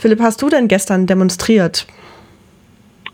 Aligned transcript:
Philipp, 0.00 0.22
hast 0.22 0.40
du 0.40 0.48
denn 0.48 0.66
gestern 0.66 1.06
demonstriert? 1.06 1.84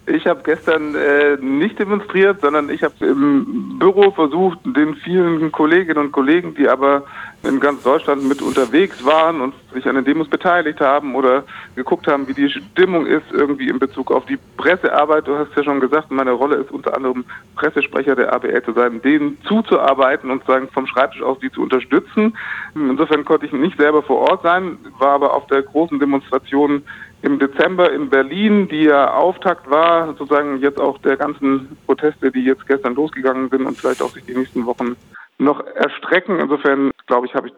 Ich 0.07 0.25
habe 0.27 0.41
gestern 0.45 0.95
äh, 0.95 1.37
nicht 1.41 1.81
demonstriert, 1.81 2.41
sondern 2.41 2.71
ich 2.71 2.85
habe 2.85 2.95
im 3.05 3.77
Büro 3.79 4.13
versucht, 4.13 4.59
den 4.65 4.95
vielen 4.95 5.51
Kolleginnen 5.51 5.99
und 5.99 6.13
Kollegen, 6.13 6.55
die 6.55 6.69
aber 6.69 7.03
in 7.43 7.61
ganz 7.61 7.83
Deutschland 7.83 8.27
mit 8.29 8.41
unterwegs 8.41 9.05
waren 9.05 9.41
und 9.41 9.55
sich 9.73 9.87
an 9.87 9.97
den 9.97 10.05
Demos 10.05 10.29
beteiligt 10.29 10.81
haben 10.81 11.15
oder 11.15 11.45
geguckt 11.75 12.07
haben, 12.07 12.27
wie 12.29 12.35
die 12.35 12.49
Stimmung 12.49 13.07
ist, 13.07 13.25
irgendwie 13.33 13.69
in 13.69 13.79
Bezug 13.79 14.11
auf 14.11 14.25
die 14.27 14.39
Pressearbeit. 14.57 15.27
Du 15.27 15.37
hast 15.37 15.55
ja 15.57 15.65
schon 15.65 15.81
gesagt, 15.81 16.11
meine 16.11 16.33
Rolle 16.33 16.57
ist 16.57 16.71
unter 16.71 16.97
anderem 16.97 17.25
Pressesprecher 17.57 18.15
der 18.17 18.33
ABL 18.33 18.63
zu 18.63 18.73
sein, 18.73 19.03
denen 19.03 19.39
zuzuarbeiten 19.45 20.31
und 20.31 20.45
sagen 20.45 20.69
vom 20.73 20.87
Schreibtisch 20.87 21.23
aus 21.23 21.39
die 21.41 21.51
zu 21.51 21.63
unterstützen. 21.63 22.37
Insofern 22.75 23.25
konnte 23.25 23.47
ich 23.47 23.53
nicht 23.53 23.77
selber 23.77 24.03
vor 24.03 24.31
Ort 24.31 24.43
sein, 24.43 24.79
war 24.99 25.11
aber 25.11 25.35
auf 25.35 25.47
der 25.49 25.63
großen 25.63 25.99
Demonstration 25.99 26.83
im 27.23 27.39
Dezember 27.39 27.93
in 27.93 28.11
Berlin, 28.11 28.69
die 28.69 28.85
ja 28.85 29.13
Auftakt 29.13 29.69
war, 29.71 30.07
sozusagen 30.07 30.61
jetzt 30.61 30.81
auch 30.81 30.99
der 30.99 31.17
ganzen 31.17 31.77
Proteste, 31.87 32.31
die 32.31 32.45
jetzt 32.45 32.67
gestern 32.67 32.95
losgegangen 32.95 33.49
sind 33.49 33.67
und 33.67 33.77
vielleicht 33.77 34.03
auch 34.03 34.11
sich 34.11 34.25
die 34.25 34.35
nächsten 34.35 34.67
Wochen 34.67 34.97
noch 35.39 35.65
erstrecken. 35.75 36.39
Insofern 36.39 36.91
glaube 37.07 37.27
ich, 37.27 37.35
habe 37.35 37.49
ich 37.49 37.55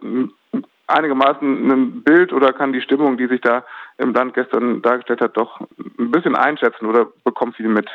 einigermaßen 0.87 1.71
ein 1.71 2.01
Bild 2.03 2.33
oder 2.33 2.51
kann 2.51 2.73
die 2.73 2.81
Stimmung, 2.81 3.17
die 3.17 3.27
sich 3.27 3.41
da 3.41 3.63
im 3.97 4.13
Land 4.13 4.33
gestern 4.33 4.81
dargestellt 4.81 5.21
hat, 5.21 5.37
doch 5.37 5.59
ein 5.99 6.11
bisschen 6.11 6.35
einschätzen 6.35 6.85
oder 6.85 7.07
bekommt 7.23 7.55
viel 7.55 7.67
mit. 7.67 7.87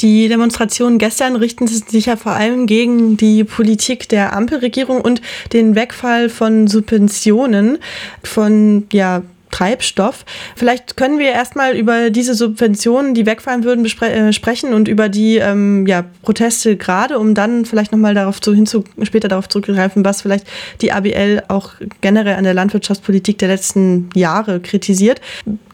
Die 0.00 0.28
Demonstrationen 0.28 0.98
gestern 0.98 1.34
richten 1.34 1.66
sich 1.66 2.06
ja 2.06 2.16
vor 2.16 2.32
allem 2.32 2.66
gegen 2.66 3.16
die 3.16 3.42
Politik 3.42 4.08
der 4.08 4.36
Ampelregierung 4.36 5.00
und 5.00 5.20
den 5.52 5.74
Wegfall 5.74 6.28
von 6.28 6.68
Subventionen 6.68 7.78
von 8.22 8.86
ja, 8.92 9.22
Treibstoff. 9.50 10.24
Vielleicht 10.56 10.96
können 10.96 11.18
wir 11.18 11.30
erstmal 11.30 11.76
über 11.76 12.10
diese 12.10 12.34
Subventionen, 12.34 13.14
die 13.14 13.26
wegfallen 13.26 13.64
würden, 13.64 13.84
äh, 13.84 14.32
sprechen 14.32 14.74
und 14.74 14.88
über 14.88 15.08
die 15.08 15.36
ähm, 15.36 15.86
ja, 15.86 16.04
Proteste 16.22 16.76
gerade, 16.76 17.18
um 17.18 17.34
dann 17.34 17.64
vielleicht 17.64 17.92
nochmal 17.92 18.14
darauf 18.14 18.40
zu, 18.40 18.54
hinzu, 18.54 18.84
später 19.02 19.28
darauf 19.28 19.48
zurückzugreifen, 19.48 20.04
was 20.04 20.22
vielleicht 20.22 20.46
die 20.80 20.92
ABL 20.92 21.42
auch 21.48 21.72
generell 22.00 22.36
an 22.36 22.44
der 22.44 22.54
Landwirtschaftspolitik 22.54 23.38
der 23.38 23.48
letzten 23.48 24.10
Jahre 24.14 24.60
kritisiert. 24.60 25.20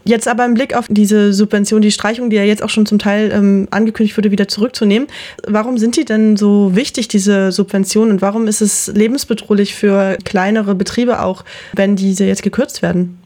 Jetzt 0.04 0.28
aber 0.28 0.44
im 0.44 0.54
Blick 0.54 0.76
auf 0.76 0.86
diese 0.88 1.32
Subvention, 1.32 1.80
die 1.80 1.90
Streichung, 1.90 2.28
die 2.28 2.36
ja 2.36 2.44
jetzt 2.44 2.62
auch 2.62 2.68
schon 2.68 2.84
zum 2.84 2.98
Teil 2.98 3.32
ähm, 3.32 3.68
angekündigt 3.70 4.16
wurde, 4.18 4.30
wieder 4.30 4.48
zurückzunehmen. 4.48 5.08
Warum 5.46 5.78
sind 5.78 5.96
die 5.96 6.04
denn 6.04 6.36
so 6.36 6.76
wichtig, 6.76 7.08
diese 7.08 7.52
Subventionen? 7.52 8.12
Und 8.12 8.22
warum 8.22 8.46
ist 8.46 8.60
es 8.60 8.88
lebensbedrohlich 8.88 9.74
für 9.74 10.18
kleinere 10.24 10.74
Betriebe 10.74 11.22
auch, 11.22 11.44
wenn 11.72 11.96
diese 11.96 12.26
jetzt 12.26 12.42
gekürzt 12.42 12.82
werden? 12.82 13.18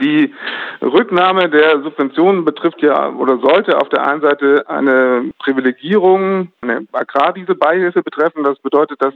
Die 0.00 0.34
Rücknahme 0.82 1.48
der 1.48 1.82
Subventionen 1.82 2.44
betrifft 2.44 2.82
ja 2.82 3.08
oder 3.10 3.38
sollte 3.38 3.78
auf 3.78 3.88
der 3.88 4.06
einen 4.06 4.20
Seite 4.20 4.64
eine 4.68 5.30
Privilegierung, 5.38 6.52
eine 6.60 6.86
Agrardieselbeihilfe 6.92 8.02
betreffen. 8.02 8.44
Das 8.44 8.58
bedeutet, 8.58 9.00
dass 9.02 9.14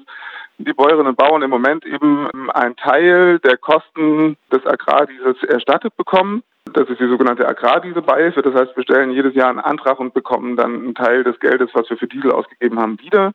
die 0.56 0.73
Bäuerinnen 0.73 1.08
und 1.08 1.17
Bauern 1.17 1.42
im 1.42 1.51
Moment 1.51 1.84
eben 1.84 2.51
einen 2.51 2.77
Teil 2.77 3.39
der 3.41 3.58
Kosten 3.58 4.36
des 4.53 4.64
Agrardiesels 4.67 5.42
erstattet 5.45 5.97
bekommen. 5.97 6.42
Das 6.73 6.89
ist 6.89 7.01
die 7.01 7.08
sogenannte 7.08 7.48
Agrardieselbeihilfe. 7.48 8.42
Das 8.42 8.55
heißt, 8.55 8.77
wir 8.77 8.83
stellen 8.83 9.11
jedes 9.11 9.34
Jahr 9.34 9.51
einen 9.51 9.58
Antrag 9.58 9.98
und 9.98 10.14
bekommen 10.14 10.56
dann 10.56 10.75
einen 10.77 10.95
Teil 10.95 11.25
des 11.25 11.39
Geldes, 11.41 11.70
was 11.75 11.91
wir 11.91 11.97
für 11.97 12.06
Diesel 12.06 12.33
ausgegeben 12.33 12.78
haben, 12.78 12.98
wieder. 13.01 13.33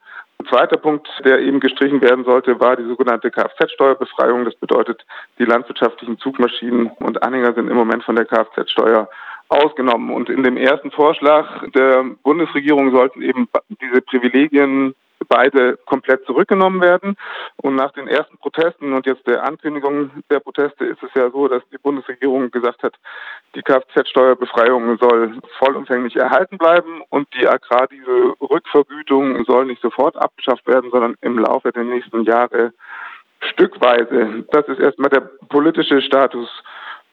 Zweiter 0.49 0.77
Punkt, 0.77 1.07
der 1.23 1.39
eben 1.39 1.59
gestrichen 1.59 2.01
werden 2.01 2.25
sollte, 2.25 2.59
war 2.59 2.75
die 2.75 2.85
sogenannte 2.85 3.31
Kfz-Steuerbefreiung. 3.31 4.45
Das 4.45 4.55
bedeutet, 4.55 5.05
die 5.39 5.45
landwirtschaftlichen 5.45 6.17
Zugmaschinen 6.19 6.91
und 6.99 7.23
Anhänger 7.23 7.53
sind 7.53 7.69
im 7.69 7.77
Moment 7.77 8.03
von 8.03 8.15
der 8.15 8.25
Kfz-Steuer 8.25 9.09
ausgenommen. 9.49 10.11
Und 10.11 10.29
in 10.29 10.43
dem 10.43 10.57
ersten 10.57 10.91
Vorschlag 10.91 11.69
der 11.71 12.03
Bundesregierung 12.23 12.91
sollten 12.91 13.21
eben 13.21 13.47
diese 13.81 14.01
Privilegien 14.01 14.95
beide 15.27 15.77
komplett 15.85 16.25
zurückgenommen 16.25 16.81
werden. 16.81 17.15
Und 17.57 17.75
nach 17.75 17.91
den 17.91 18.07
ersten 18.07 18.37
Protesten 18.37 18.93
und 18.93 19.05
jetzt 19.05 19.25
der 19.27 19.43
Ankündigung 19.43 20.11
der 20.29 20.39
Proteste 20.39 20.85
ist 20.85 21.01
es 21.03 21.09
ja 21.15 21.29
so, 21.29 21.47
dass 21.47 21.63
die 21.71 21.77
Bundesregierung 21.77 22.51
gesagt 22.51 22.83
hat, 22.83 22.95
die 23.55 23.61
Kfz-Steuerbefreiung 23.61 24.97
soll 24.97 25.39
vollumfänglich 25.59 26.15
erhalten 26.15 26.57
bleiben 26.57 27.01
und 27.09 27.27
die 27.35 27.47
Agrardiesel-Rückvergütung 27.47 29.43
soll 29.45 29.65
nicht 29.65 29.81
sofort 29.81 30.15
abgeschafft 30.17 30.67
werden, 30.67 30.91
sondern 30.91 31.15
im 31.21 31.39
Laufe 31.39 31.71
der 31.71 31.83
nächsten 31.83 32.23
Jahre 32.23 32.73
stückweise. 33.39 34.45
Das 34.51 34.67
ist 34.67 34.79
erstmal 34.79 35.09
der 35.09 35.29
politische 35.49 36.01
Status 36.01 36.49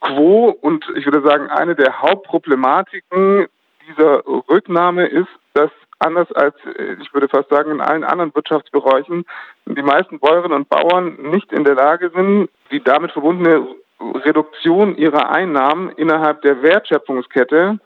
quo 0.00 0.50
und 0.60 0.84
ich 0.96 1.04
würde 1.04 1.22
sagen, 1.26 1.48
eine 1.48 1.74
der 1.74 2.00
Hauptproblematiken 2.00 3.46
dieser 3.88 4.22
Rücknahme 4.26 5.06
ist, 5.06 5.28
dass 5.54 5.70
anders 6.04 6.30
als, 6.32 6.54
äh, 6.76 6.96
ich 7.00 7.12
würde 7.14 7.28
fast 7.28 7.48
sagen, 7.50 7.70
in 7.70 7.80
allen 7.80 8.04
anderen 8.04 8.34
Wirtschaftsbereichen 8.34 9.24
die 9.66 9.82
meisten 9.82 10.18
Bäuerinnen 10.18 10.56
und 10.56 10.68
Bauern 10.68 11.16
nicht 11.30 11.52
in 11.52 11.64
der 11.64 11.74
Lage 11.74 12.10
sind, 12.14 12.48
die 12.70 12.82
damit 12.82 13.12
verbundene 13.12 13.66
Reduktion 14.00 14.96
ihrer 14.96 15.30
Einnahmen 15.30 15.90
innerhalb 15.90 16.42
der 16.42 16.62
Wertschöpfungskette 16.62 17.78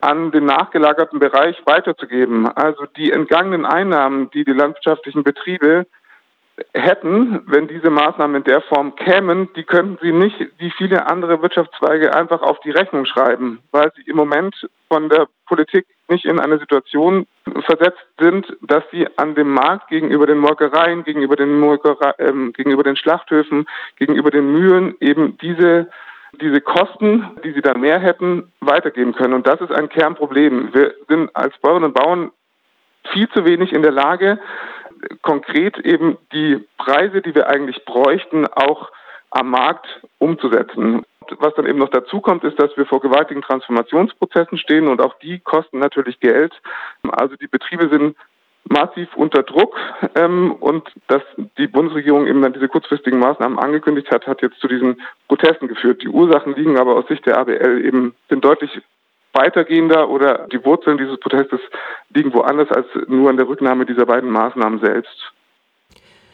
an 0.00 0.30
den 0.30 0.46
nachgelagerten 0.46 1.18
Bereich 1.18 1.60
weiterzugeben. 1.66 2.46
Also 2.48 2.86
die 2.96 3.12
entgangenen 3.12 3.66
Einnahmen, 3.66 4.30
die 4.30 4.44
die 4.44 4.52
landwirtschaftlichen 4.52 5.22
Betriebe 5.22 5.86
hätten, 6.74 7.42
wenn 7.46 7.68
diese 7.68 7.90
Maßnahmen 7.90 8.36
in 8.36 8.44
der 8.44 8.60
Form 8.62 8.94
kämen, 8.96 9.48
die 9.54 9.64
könnten 9.64 9.98
sie 10.02 10.12
nicht 10.12 10.36
wie 10.58 10.70
viele 10.70 11.08
andere 11.08 11.42
Wirtschaftszweige 11.42 12.14
einfach 12.14 12.42
auf 12.42 12.60
die 12.60 12.70
Rechnung 12.70 13.04
schreiben, 13.04 13.60
weil 13.72 13.90
sie 13.96 14.02
im 14.02 14.16
Moment 14.16 14.68
von 14.88 15.08
der 15.08 15.26
Politik 15.46 15.86
nicht 16.08 16.24
in 16.24 16.40
eine 16.40 16.58
Situation 16.58 17.26
versetzt 17.64 18.04
sind, 18.18 18.46
dass 18.62 18.82
sie 18.90 19.06
an 19.16 19.34
dem 19.34 19.52
Markt 19.52 19.88
gegenüber 19.88 20.26
den 20.26 20.38
Molkereien, 20.38 21.04
gegenüber 21.04 21.36
den, 21.36 21.58
Molkerei, 21.58 22.12
äh, 22.18 22.32
gegenüber 22.52 22.82
den 22.82 22.96
Schlachthöfen, 22.96 23.66
gegenüber 23.96 24.30
den 24.30 24.52
Mühlen 24.52 24.94
eben 25.00 25.38
diese 25.38 25.88
diese 26.40 26.60
Kosten, 26.60 27.28
die 27.42 27.52
sie 27.52 27.60
dann 27.60 27.80
mehr 27.80 27.98
hätten, 27.98 28.52
weitergeben 28.60 29.14
können. 29.14 29.34
Und 29.34 29.48
das 29.48 29.60
ist 29.60 29.72
ein 29.72 29.88
Kernproblem. 29.88 30.72
Wir 30.72 30.94
sind 31.08 31.34
als 31.34 31.58
Bäuerinnen 31.58 31.90
und 31.90 31.94
Bauern 31.94 32.30
viel 33.12 33.28
zu 33.30 33.44
wenig 33.44 33.72
in 33.72 33.82
der 33.82 33.92
Lage, 33.92 34.38
konkret 35.22 35.78
eben 35.78 36.18
die 36.32 36.64
Preise, 36.78 37.22
die 37.22 37.34
wir 37.34 37.48
eigentlich 37.48 37.84
bräuchten, 37.84 38.46
auch 38.46 38.90
am 39.30 39.50
Markt 39.50 39.86
umzusetzen. 40.18 41.04
Was 41.38 41.54
dann 41.54 41.66
eben 41.66 41.78
noch 41.78 41.90
dazu 41.90 42.20
kommt, 42.20 42.42
ist, 42.44 42.58
dass 42.58 42.76
wir 42.76 42.86
vor 42.86 43.00
gewaltigen 43.00 43.42
Transformationsprozessen 43.42 44.58
stehen 44.58 44.88
und 44.88 45.00
auch 45.00 45.14
die 45.20 45.38
kosten 45.38 45.78
natürlich 45.78 46.18
Geld. 46.18 46.52
Also 47.02 47.36
die 47.36 47.46
Betriebe 47.46 47.88
sind 47.88 48.16
massiv 48.64 49.08
unter 49.14 49.42
Druck 49.42 49.76
ähm, 50.16 50.52
und 50.52 50.90
dass 51.08 51.22
die 51.58 51.66
Bundesregierung 51.66 52.26
eben 52.26 52.42
dann 52.42 52.52
diese 52.52 52.68
kurzfristigen 52.68 53.18
Maßnahmen 53.18 53.58
angekündigt 53.58 54.10
hat, 54.10 54.26
hat 54.26 54.42
jetzt 54.42 54.60
zu 54.60 54.68
diesen 54.68 55.00
Protesten 55.28 55.68
geführt. 55.68 56.02
Die 56.02 56.08
Ursachen 56.08 56.54
liegen 56.54 56.78
aber 56.78 56.96
aus 56.96 57.06
Sicht 57.08 57.26
der 57.26 57.38
ABL 57.38 57.84
eben 57.84 58.14
sind 58.28 58.44
deutlich 58.44 58.70
weitergehender 59.32 60.08
oder 60.08 60.46
die 60.52 60.64
Wurzeln 60.64 60.98
dieses 60.98 61.18
Protestes 61.20 61.60
liegen 62.14 62.32
woanders 62.32 62.70
als 62.70 62.86
nur 63.08 63.30
an 63.30 63.36
der 63.36 63.48
Rücknahme 63.48 63.86
dieser 63.86 64.06
beiden 64.06 64.30
Maßnahmen 64.30 64.80
selbst. 64.80 65.32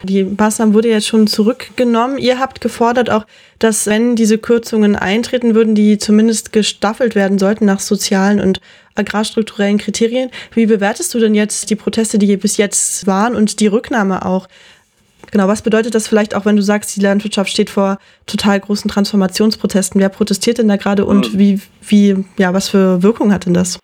Die 0.02 0.24
Maßnahmen 0.24 0.74
wurde 0.74 0.88
jetzt 0.88 1.06
schon 1.06 1.26
zurückgenommen. 1.26 2.18
Ihr 2.18 2.38
habt 2.38 2.60
gefordert 2.60 3.10
auch, 3.10 3.24
dass 3.58 3.86
wenn 3.86 4.14
diese 4.14 4.36
Kürzungen 4.36 4.94
eintreten 4.94 5.54
würden, 5.54 5.74
die 5.74 5.96
zumindest 5.96 6.52
gestaffelt 6.52 7.14
werden 7.14 7.38
sollten 7.38 7.64
nach 7.64 7.80
sozialen 7.80 8.40
und 8.40 8.60
agrarstrukturellen 8.94 9.78
Kriterien. 9.78 10.30
Wie 10.52 10.66
bewertest 10.66 11.14
du 11.14 11.18
denn 11.18 11.34
jetzt 11.34 11.70
die 11.70 11.76
Proteste, 11.76 12.18
die 12.18 12.36
bis 12.36 12.58
jetzt 12.58 13.06
waren 13.06 13.34
und 13.34 13.60
die 13.60 13.68
Rücknahme 13.68 14.24
auch? 14.24 14.48
Genau, 15.32 15.48
was 15.48 15.62
bedeutet 15.62 15.94
das 15.94 16.08
vielleicht 16.08 16.34
auch, 16.34 16.44
wenn 16.44 16.56
du 16.56 16.62
sagst, 16.62 16.96
die 16.96 17.00
Landwirtschaft 17.00 17.50
steht 17.50 17.70
vor 17.70 17.98
total 18.26 18.60
großen 18.60 18.90
Transformationsprotesten? 18.90 20.00
Wer 20.00 20.08
protestiert 20.08 20.58
denn 20.58 20.68
da 20.68 20.76
gerade 20.76 21.04
und 21.04 21.34
mhm. 21.34 21.38
wie, 21.38 21.60
wie, 21.82 22.24
ja, 22.38 22.54
was 22.54 22.68
für 22.68 23.02
Wirkung 23.02 23.32
hat 23.32 23.46
denn 23.46 23.54
das? 23.54 23.78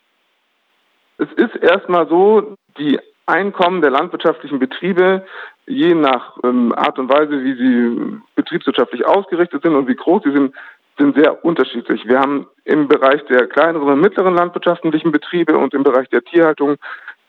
Es 1.18 1.28
ist 1.36 1.56
erstmal 1.62 2.08
so, 2.08 2.56
die 2.78 2.98
Einkommen 3.26 3.82
der 3.82 3.90
landwirtschaftlichen 3.90 4.58
Betriebe, 4.58 5.24
je 5.66 5.94
nach 5.94 6.36
ähm, 6.44 6.72
Art 6.74 6.98
und 6.98 7.08
Weise, 7.08 7.42
wie 7.44 7.54
sie 7.54 8.20
betriebswirtschaftlich 8.34 9.06
ausgerichtet 9.06 9.62
sind 9.62 9.74
und 9.74 9.86
wie 9.88 9.94
groß 9.94 10.22
sie 10.24 10.32
sind, 10.32 10.54
sind 10.98 11.16
sehr 11.16 11.44
unterschiedlich. 11.44 12.06
Wir 12.06 12.18
haben 12.18 12.46
im 12.64 12.88
Bereich 12.88 13.24
der 13.26 13.46
kleineren 13.46 13.88
und 13.88 14.00
mittleren 14.00 14.34
landwirtschaftlichen 14.34 15.12
Betriebe 15.12 15.56
und 15.56 15.72
im 15.74 15.82
Bereich 15.82 16.08
der 16.10 16.22
Tierhaltung 16.22 16.76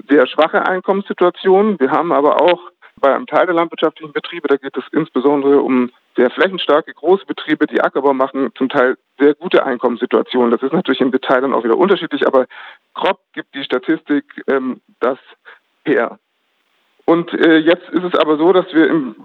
sehr 0.10 0.28
schwache 0.28 0.66
Einkommenssituationen. 0.66 1.80
Wir 1.80 1.92
haben 1.92 2.12
aber 2.12 2.42
auch 2.42 2.60
bei 3.04 3.14
einem 3.14 3.28
Teil 3.28 3.46
der 3.46 3.56
landwirtschaftlichen 3.56 4.14
Betriebe, 4.14 4.48
da 4.48 4.56
geht 4.56 4.78
es 4.78 4.86
insbesondere 4.94 5.62
um 5.62 5.92
sehr 6.16 6.30
flächenstarke 6.30 6.94
große 6.94 7.26
Betriebe, 7.26 7.68
die 7.68 7.82
Ackerbau 7.82 8.14
machen, 8.14 8.52
zum 8.56 8.70
Teil 8.70 8.98
sehr 9.20 9.36
gute 9.36 9.66
Einkommenssituationen. 9.66 10.52
Das 10.52 10.64
ist 10.64 10.72
natürlich 10.72 11.02
im 11.02 11.12
Detail 11.12 11.42
dann 11.42 11.54
auch 11.54 11.66
wieder 11.66 11.78
unterschiedlich, 11.78 12.26
aber 12.26 12.46
grob 12.94 13.20
gibt 13.34 13.54
die 13.56 13.64
Statistik 13.66 14.24
ähm, 14.48 14.80
das 15.02 15.18
her. 15.84 16.18
Und 17.04 17.34
äh, 17.34 17.58
jetzt 17.58 17.90
ist 17.90 18.06
es 18.06 18.16
aber 18.18 18.38
so, 18.38 18.54
dass 18.54 18.74
wir 18.74 18.88
im 18.88 19.16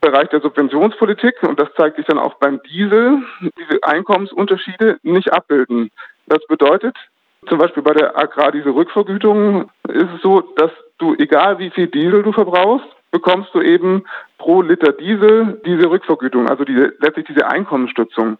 Bereich 0.00 0.28
der 0.28 0.40
Subventionspolitik, 0.40 1.42
und 1.42 1.58
das 1.58 1.74
zeigt 1.76 1.96
sich 1.96 2.06
dann 2.06 2.20
auch 2.20 2.34
beim 2.34 2.62
Diesel, 2.62 3.20
diese 3.40 3.82
Einkommensunterschiede 3.82 5.00
nicht 5.02 5.32
abbilden. 5.32 5.90
Das 6.28 6.46
bedeutet, 6.46 6.96
zum 7.48 7.58
Beispiel 7.58 7.82
bei 7.82 7.92
der 7.92 8.18
Agrardiesel-Rückvergütung 8.18 9.70
ist 9.88 10.08
es 10.14 10.22
so, 10.22 10.40
dass 10.56 10.70
du, 10.98 11.14
egal 11.18 11.58
wie 11.58 11.70
viel 11.70 11.86
Diesel 11.86 12.22
du 12.22 12.32
verbrauchst, 12.32 12.86
bekommst 13.10 13.54
du 13.54 13.60
eben 13.60 14.04
pro 14.38 14.62
Liter 14.62 14.92
Diesel 14.92 15.60
diese 15.64 15.88
Rückvergütung, 15.88 16.48
also 16.48 16.64
diese, 16.64 16.92
letztlich 16.98 17.26
diese 17.26 17.46
Einkommensstützung. 17.46 18.38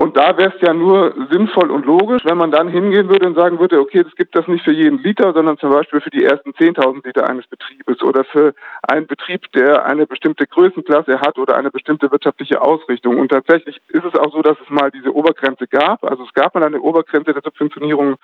Und 0.00 0.16
da 0.16 0.34
wäre 0.38 0.54
es 0.56 0.66
ja 0.66 0.72
nur 0.72 1.14
sinnvoll 1.30 1.70
und 1.70 1.84
logisch, 1.84 2.24
wenn 2.24 2.38
man 2.38 2.50
dann 2.50 2.68
hingehen 2.68 3.10
würde 3.10 3.26
und 3.26 3.34
sagen 3.34 3.60
würde, 3.60 3.78
okay, 3.78 4.02
das 4.02 4.14
gibt 4.14 4.34
das 4.34 4.48
nicht 4.48 4.64
für 4.64 4.72
jeden 4.72 5.02
Liter, 5.02 5.34
sondern 5.34 5.58
zum 5.58 5.68
Beispiel 5.68 6.00
für 6.00 6.08
die 6.08 6.24
ersten 6.24 6.52
10.000 6.52 7.04
Liter 7.04 7.28
eines 7.28 7.46
Betriebes 7.48 8.02
oder 8.02 8.24
für 8.24 8.54
einen 8.88 9.06
Betrieb, 9.06 9.52
der 9.52 9.84
eine 9.84 10.06
bestimmte 10.06 10.46
Größenklasse 10.46 11.20
hat 11.20 11.36
oder 11.36 11.54
eine 11.54 11.70
bestimmte 11.70 12.10
wirtschaftliche 12.10 12.62
Ausrichtung. 12.62 13.18
Und 13.18 13.28
tatsächlich 13.28 13.78
ist 13.88 14.06
es 14.06 14.18
auch 14.18 14.32
so, 14.32 14.40
dass 14.40 14.56
es 14.62 14.70
mal 14.70 14.90
diese 14.90 15.14
Obergrenze 15.14 15.66
gab. 15.66 16.02
Also 16.02 16.24
es 16.24 16.32
gab 16.32 16.54
mal 16.54 16.64
eine 16.64 16.80
Obergrenze 16.80 17.34
der 17.34 17.42
Subventionierung 17.42 18.16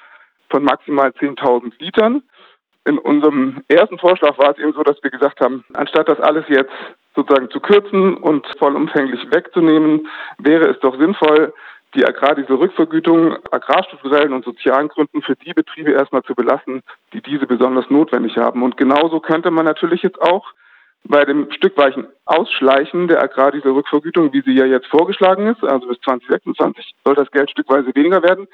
von 0.49 0.65
maximal 0.65 1.11
10.000 1.11 1.73
Litern. 1.79 2.23
In 2.87 2.99
unserem 2.99 3.65
ersten 3.67 3.99
Vorschlag 3.99 4.39
war 4.39 4.53
es 4.53 4.59
eben 4.59 4.73
so, 4.73 4.85
dass 4.85 5.03
wir 5.03 5.11
gesagt 5.11 5.41
haben, 5.41 5.65
anstatt 5.75 6.09
das 6.09 6.21
alles 6.21 6.45
jetzt 6.49 6.71
sozusagen 7.17 7.51
zu 7.51 7.59
kürzen 7.59 8.17
und 8.17 8.47
vollumfänglich 8.59 9.21
wegzunehmen, 9.33 10.07
wäre 10.39 10.71
es 10.71 10.79
doch 10.79 10.97
sinnvoll, 10.97 11.53
die 11.97 12.07
Agrardieselrückvergütung 12.07 13.39
agrarstrukturellen 13.51 14.33
und 14.33 14.45
sozialen 14.45 14.87
Gründen 14.87 15.23
für 15.23 15.35
die 15.35 15.53
Betriebe 15.53 15.93
erstmal 15.93 16.23
zu 16.23 16.37
belassen, 16.37 16.83
die 17.13 17.23
diese 17.23 17.47
besonders 17.47 17.91
notwendig 17.91 18.37
haben. 18.37 18.63
Und 18.63 18.77
genauso 18.77 19.19
könnte 19.19 19.51
man 19.51 19.65
natürlich 19.65 20.03
jetzt 20.03 20.21
auch 20.23 20.47
bei 21.05 21.25
dem 21.25 21.51
stückweichen 21.51 22.07
Ausschleichen 22.25 23.09
der 23.09 23.23
Agrardieselrückvergütung, 23.23 24.33
wie 24.33 24.43
sie 24.43 24.55
ja 24.55 24.65
jetzt 24.65 24.87
vorgeschlagen 24.87 25.49
ist, 25.49 25.65
also 25.65 25.89
bis 25.89 25.99
2026 26.01 26.95
soll 27.05 27.15
das 27.15 27.31
Geld 27.33 27.51
stückweise 27.51 27.95
weniger 27.95 28.23
werden. 28.23 28.47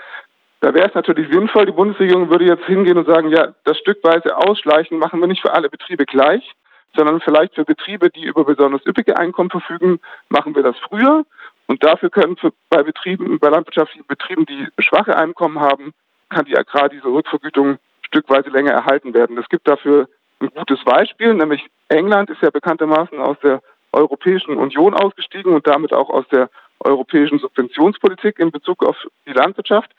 Da 0.62 0.72
wäre 0.72 0.88
es 0.88 0.94
natürlich 0.94 1.28
sinnvoll, 1.28 1.66
die 1.66 1.72
Bundesregierung 1.72 2.30
würde 2.30 2.44
jetzt 2.44 2.64
hingehen 2.66 2.96
und 2.96 3.08
sagen, 3.08 3.30
ja, 3.30 3.52
das 3.64 3.76
stückweise 3.78 4.36
Ausschleichen 4.36 4.96
machen 4.96 5.18
wir 5.18 5.26
nicht 5.26 5.42
für 5.42 5.52
alle 5.52 5.68
Betriebe 5.68 6.06
gleich, 6.06 6.52
sondern 6.94 7.20
vielleicht 7.20 7.56
für 7.56 7.64
Betriebe, 7.64 8.10
die 8.10 8.22
über 8.22 8.44
besonders 8.44 8.86
üppige 8.86 9.16
Einkommen 9.16 9.50
verfügen, 9.50 9.98
machen 10.28 10.54
wir 10.54 10.62
das 10.62 10.76
früher. 10.88 11.24
Und 11.66 11.82
dafür 11.82 12.10
können 12.10 12.36
für, 12.36 12.52
bei 12.70 12.84
Betrieben, 12.84 13.40
bei 13.40 13.48
landwirtschaftlichen 13.48 14.06
Betrieben, 14.06 14.46
die 14.46 14.68
schwache 14.78 15.16
Einkommen 15.16 15.58
haben, 15.58 15.94
kann 16.28 16.44
die 16.44 16.56
Agrar 16.56 16.88
diese 16.88 17.08
Rückvergütung 17.08 17.78
stückweise 18.06 18.50
länger 18.50 18.70
erhalten 18.70 19.14
werden. 19.14 19.36
Es 19.38 19.48
gibt 19.48 19.66
dafür 19.66 20.08
ein 20.38 20.50
gutes 20.54 20.84
Beispiel, 20.84 21.34
nämlich 21.34 21.66
England 21.88 22.30
ist 22.30 22.40
ja 22.40 22.50
bekanntermaßen 22.50 23.18
aus 23.18 23.36
der 23.42 23.62
Europäischen 23.90 24.56
Union 24.56 24.94
ausgestiegen 24.94 25.54
und 25.54 25.66
damit 25.66 25.92
auch 25.92 26.08
aus 26.08 26.28
der 26.28 26.50
europäischen 26.78 27.40
Subventionspolitik 27.40 28.38
in 28.38 28.52
Bezug 28.52 28.84
auf 28.84 28.96
die 29.26 29.32
Landwirtschaft. 29.32 29.90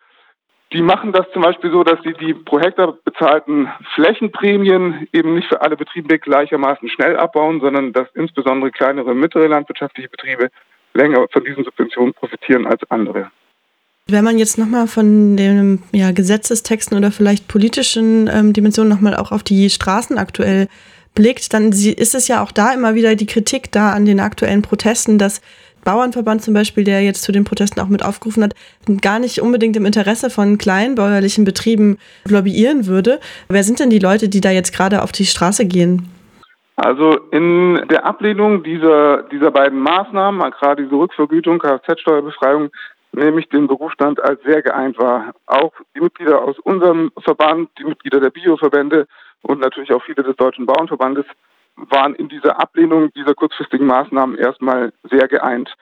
Die 0.73 0.81
machen 0.81 1.11
das 1.11 1.27
zum 1.33 1.43
Beispiel 1.43 1.71
so, 1.71 1.83
dass 1.83 1.99
sie 2.03 2.13
die 2.13 2.33
pro 2.33 2.59
Hektar 2.59 2.97
bezahlten 3.05 3.67
Flächenprämien 3.93 5.07
eben 5.13 5.35
nicht 5.35 5.47
für 5.47 5.61
alle 5.61 5.77
Betriebe 5.77 6.17
gleichermaßen 6.17 6.89
schnell 6.89 7.15
abbauen, 7.15 7.61
sondern 7.61 7.93
dass 7.93 8.07
insbesondere 8.15 8.71
kleinere 8.71 9.11
und 9.11 9.19
mittlere 9.19 9.47
landwirtschaftliche 9.47 10.09
Betriebe 10.09 10.49
länger 10.95 11.27
von 11.31 11.43
diesen 11.43 11.63
Subventionen 11.63 12.13
profitieren 12.13 12.65
als 12.65 12.81
andere. 12.89 13.29
Wenn 14.07 14.23
man 14.23 14.37
jetzt 14.37 14.57
nochmal 14.57 14.87
von 14.87 15.37
den 15.37 15.83
ja, 15.91 16.11
Gesetzestexten 16.11 16.97
oder 16.97 17.11
vielleicht 17.11 17.47
politischen 17.47 18.27
ähm, 18.27 18.51
Dimensionen 18.51 18.91
nochmal 18.91 19.15
auch 19.15 19.31
auf 19.31 19.43
die 19.43 19.69
Straßen 19.69 20.17
aktuell 20.17 20.67
blickt, 21.15 21.53
dann 21.53 21.69
ist 21.69 22.15
es 22.15 22.27
ja 22.27 22.43
auch 22.43 22.51
da 22.51 22.73
immer 22.73 22.95
wieder 22.95 23.15
die 23.15 23.27
Kritik 23.27 23.71
da 23.71 23.93
an 23.93 24.05
den 24.05 24.19
aktuellen 24.19 24.63
Protesten, 24.63 25.19
dass 25.19 25.41
Bauernverband 25.83 26.41
zum 26.41 26.53
Beispiel, 26.53 26.83
der 26.83 27.01
jetzt 27.01 27.23
zu 27.23 27.31
den 27.31 27.43
Protesten 27.43 27.79
auch 27.79 27.87
mit 27.87 28.03
aufgerufen 28.03 28.43
hat, 28.43 28.53
gar 29.01 29.19
nicht 29.19 29.41
unbedingt 29.41 29.75
im 29.75 29.85
Interesse 29.85 30.29
von 30.29 30.57
kleinbäuerlichen 30.57 31.45
Betrieben 31.45 31.97
lobbyieren 32.27 32.87
würde. 32.87 33.19
Wer 33.49 33.63
sind 33.63 33.79
denn 33.79 33.89
die 33.89 33.99
Leute, 33.99 34.29
die 34.29 34.41
da 34.41 34.51
jetzt 34.51 34.75
gerade 34.75 35.01
auf 35.01 35.11
die 35.11 35.25
Straße 35.25 35.65
gehen? 35.65 36.09
Also 36.75 37.19
in 37.31 37.85
der 37.89 38.05
Ablehnung 38.05 38.63
dieser, 38.63 39.23
dieser 39.23 39.51
beiden 39.51 39.79
Maßnahmen, 39.79 40.51
gerade 40.51 40.83
diese 40.83 40.95
Rückvergütung, 40.95 41.59
Kfz-Steuerbefreiung, 41.59 42.71
nehme 43.11 43.39
ich 43.39 43.49
den 43.49 43.67
Berufsstand 43.67 44.21
als 44.23 44.41
sehr 44.43 44.61
geeint 44.63 44.97
wahr. 44.97 45.33
Auch 45.45 45.73
die 45.95 46.01
Mitglieder 46.01 46.41
aus 46.41 46.57
unserem 46.59 47.11
Verband, 47.19 47.69
die 47.77 47.83
Mitglieder 47.83 48.19
der 48.19 48.31
Bioverbände 48.31 49.07
und 49.43 49.59
natürlich 49.59 49.93
auch 49.93 50.03
viele 50.03 50.23
des 50.23 50.35
Deutschen 50.35 50.65
Bauernverbandes 50.65 51.25
waren 51.75 52.15
in 52.15 52.29
dieser 52.29 52.59
Ablehnung 52.59 53.11
dieser 53.13 53.33
kurzfristigen 53.33 53.87
Maßnahmen 53.87 54.37
erstmal 54.37 54.93
sehr 55.03 55.27
geeint. 55.27 55.73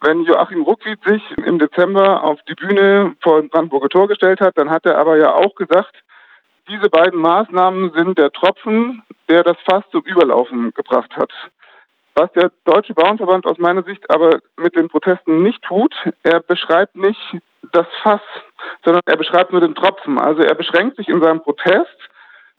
Wenn 0.00 0.22
Joachim 0.24 0.62
Ruckwied 0.62 1.02
sich 1.04 1.22
im 1.38 1.58
Dezember 1.58 2.22
auf 2.22 2.40
die 2.48 2.54
Bühne 2.54 3.16
vor 3.20 3.42
Brandenburger 3.42 3.88
Tor 3.88 4.08
gestellt 4.08 4.40
hat, 4.40 4.56
dann 4.56 4.70
hat 4.70 4.86
er 4.86 4.96
aber 4.96 5.16
ja 5.16 5.34
auch 5.34 5.54
gesagt, 5.56 5.94
diese 6.68 6.88
beiden 6.88 7.20
Maßnahmen 7.20 7.92
sind 7.94 8.18
der 8.18 8.30
Tropfen, 8.30 9.02
der 9.28 9.42
das 9.42 9.56
Fass 9.68 9.84
zum 9.90 10.02
Überlaufen 10.02 10.72
gebracht 10.74 11.16
hat. 11.16 11.32
Was 12.14 12.32
der 12.32 12.50
Deutsche 12.64 12.94
Bauernverband 12.94 13.46
aus 13.46 13.58
meiner 13.58 13.82
Sicht 13.82 14.10
aber 14.10 14.40
mit 14.56 14.76
den 14.76 14.88
Protesten 14.88 15.42
nicht 15.42 15.62
tut, 15.62 15.94
er 16.22 16.40
beschreibt 16.40 16.96
nicht 16.96 17.20
das 17.72 17.86
Fass, 18.02 18.20
sondern 18.84 19.02
er 19.06 19.16
beschreibt 19.16 19.52
nur 19.52 19.60
den 19.60 19.74
Tropfen. 19.74 20.18
Also 20.18 20.42
er 20.42 20.54
beschränkt 20.54 20.96
sich 20.96 21.08
in 21.08 21.22
seinem 21.22 21.40
Protest 21.40 22.07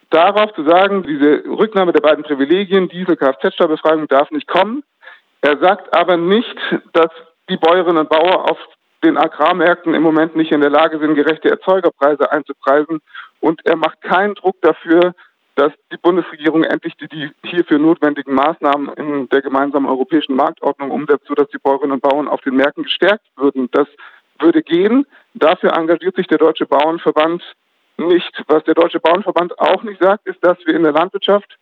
darauf 0.10 0.54
zu 0.54 0.64
sagen, 0.64 1.04
diese 1.04 1.44
Rücknahme 1.46 1.94
der 1.94 2.02
beiden 2.02 2.24
Privilegien, 2.24 2.90
Diesel, 2.90 3.16
Kfz-Steuerbefreiung 3.16 4.08
darf 4.08 4.32
nicht 4.32 4.48
kommen. 4.48 4.84
Er 5.42 5.58
sagt 5.60 5.96
aber 5.96 6.18
nicht, 6.18 6.56
dass 6.94 7.12
die 7.50 7.58
Bäuerinnen 7.58 7.98
und 7.98 8.10
Bauern 8.10 8.50
auf 8.50 8.58
den 9.04 9.18
Agrarmärkten 9.18 9.94
im 9.94 10.04
Moment 10.04 10.36
nicht 10.36 10.52
in 10.52 10.62
der 10.62 10.70
Lage 10.70 11.00
sind, 11.00 11.16
gerechte 11.16 11.50
Erzeugerpreise 11.50 12.32
einzupreisen. 12.32 13.00
Und 13.40 13.66
er 13.66 13.78
macht 13.78 14.02
keinen 14.02 14.36
Druck 14.36 14.58
dafür, 14.62 15.14
dass 15.56 15.72
die 15.92 15.98
Bundesregierung 15.98 16.64
endlich 16.64 16.96
die, 16.98 17.08
die 17.08 17.32
hierfür 17.44 17.80
notwendigen 17.80 18.34
Maßnahmen 18.34 18.94
in 18.94 19.30
der 19.30 19.42
gemeinsamen 19.42 19.88
europäischen 19.88 20.36
Marktordnung 20.36 20.92
umsetzt, 20.92 21.28
sodass 21.28 21.48
die 21.50 21.58
Bäuerinnen 21.58 21.94
und 21.94 22.02
Bauern 22.02 22.28
auf 22.28 22.42
den 22.42 22.56
Märkten 22.56 22.84
gestärkt 22.84 23.26
würden. 23.36 23.70
Das 23.72 23.88
würde 24.40 24.62
gehen. 24.62 25.06
Dafür 25.34 25.74
engagiert 25.74 26.16
sich 26.16 26.28
der 26.28 26.38
Deutsche 26.38 26.66
Bauernverband 26.66 27.44
nicht. 28.08 28.44
Was 28.48 28.64
der 28.64 28.76
Deutsche 28.76 29.00
Bauernverband 29.00 29.60
auch 29.60 29.84
nicht 29.84 30.02
sagt, 30.02 30.26
ist, 30.28 30.44
dass 30.44 30.58
wir 30.66 30.76
in 30.76 30.84
der 30.84 30.92
Landwirtschaft 30.92 31.58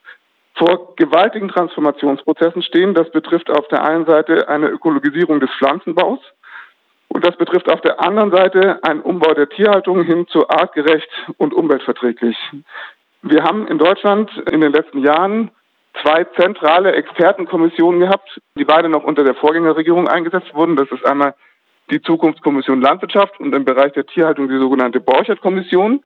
vor 0.55 0.95
gewaltigen 0.95 1.49
Transformationsprozessen 1.49 2.63
stehen. 2.63 2.93
Das 2.93 3.09
betrifft 3.11 3.49
auf 3.49 3.67
der 3.67 3.83
einen 3.83 4.05
Seite 4.05 4.47
eine 4.49 4.67
Ökologisierung 4.67 5.39
des 5.39 5.51
Pflanzenbaus 5.57 6.19
und 7.09 7.25
das 7.25 7.35
betrifft 7.37 7.71
auf 7.71 7.81
der 7.81 7.99
anderen 8.01 8.31
Seite 8.31 8.79
einen 8.83 9.01
Umbau 9.01 9.33
der 9.33 9.49
Tierhaltung 9.49 10.03
hin 10.03 10.27
zu 10.27 10.49
artgerecht 10.49 11.09
und 11.37 11.53
umweltverträglich. 11.53 12.37
Wir 13.21 13.43
haben 13.43 13.67
in 13.67 13.77
Deutschland 13.77 14.29
in 14.51 14.61
den 14.61 14.71
letzten 14.71 15.03
Jahren 15.03 15.51
zwei 16.01 16.25
zentrale 16.39 16.93
Expertenkommissionen 16.93 17.99
gehabt, 17.99 18.39
die 18.55 18.65
beide 18.65 18.89
noch 18.89 19.03
unter 19.03 19.23
der 19.23 19.35
Vorgängerregierung 19.35 20.07
eingesetzt 20.07 20.53
wurden. 20.53 20.75
Das 20.75 20.89
ist 20.91 21.05
einmal 21.05 21.33
die 21.89 22.01
Zukunftskommission 22.01 22.81
Landwirtschaft 22.81 23.39
und 23.39 23.55
im 23.55 23.65
Bereich 23.65 23.93
der 23.93 24.05
Tierhaltung 24.05 24.49
die 24.49 24.59
sogenannte 24.59 24.99
Borchert-Kommission. 24.99 26.03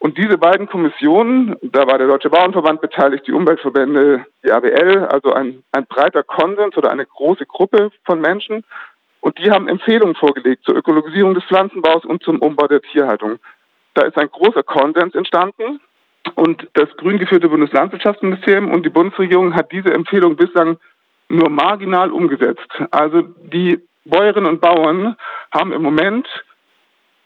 Und 0.00 0.16
diese 0.16 0.38
beiden 0.38 0.66
Kommissionen, 0.66 1.56
da 1.60 1.86
war 1.86 1.98
der 1.98 2.06
Deutsche 2.06 2.30
Bauernverband 2.30 2.80
beteiligt, 2.80 3.26
die 3.26 3.32
Umweltverbände, 3.32 4.24
die 4.42 4.50
ABL, 4.50 5.06
also 5.10 5.34
ein, 5.34 5.62
ein 5.72 5.84
breiter 5.86 6.22
Konsens 6.22 6.74
oder 6.78 6.90
eine 6.90 7.04
große 7.04 7.44
Gruppe 7.44 7.92
von 8.06 8.18
Menschen. 8.18 8.64
Und 9.20 9.38
die 9.38 9.50
haben 9.50 9.68
Empfehlungen 9.68 10.14
vorgelegt 10.14 10.64
zur 10.64 10.74
Ökologisierung 10.74 11.34
des 11.34 11.44
Pflanzenbaus 11.44 12.06
und 12.06 12.22
zum 12.22 12.38
Umbau 12.40 12.66
der 12.66 12.80
Tierhaltung. 12.80 13.38
Da 13.92 14.06
ist 14.06 14.16
ein 14.16 14.30
großer 14.30 14.62
Konsens 14.62 15.14
entstanden. 15.14 15.80
Und 16.34 16.66
das 16.72 16.88
grün 16.96 17.18
geführte 17.18 17.50
Bundeslandwirtschaftsministerium 17.50 18.72
und 18.72 18.86
die 18.86 18.90
Bundesregierung 18.90 19.54
hat 19.54 19.70
diese 19.70 19.92
Empfehlung 19.92 20.34
bislang 20.34 20.78
nur 21.28 21.50
marginal 21.50 22.10
umgesetzt. 22.10 22.70
Also 22.90 23.20
die 23.20 23.78
Bäuerinnen 24.06 24.48
und 24.48 24.62
Bauern 24.62 25.16
haben 25.52 25.72
im 25.72 25.82
Moment 25.82 26.26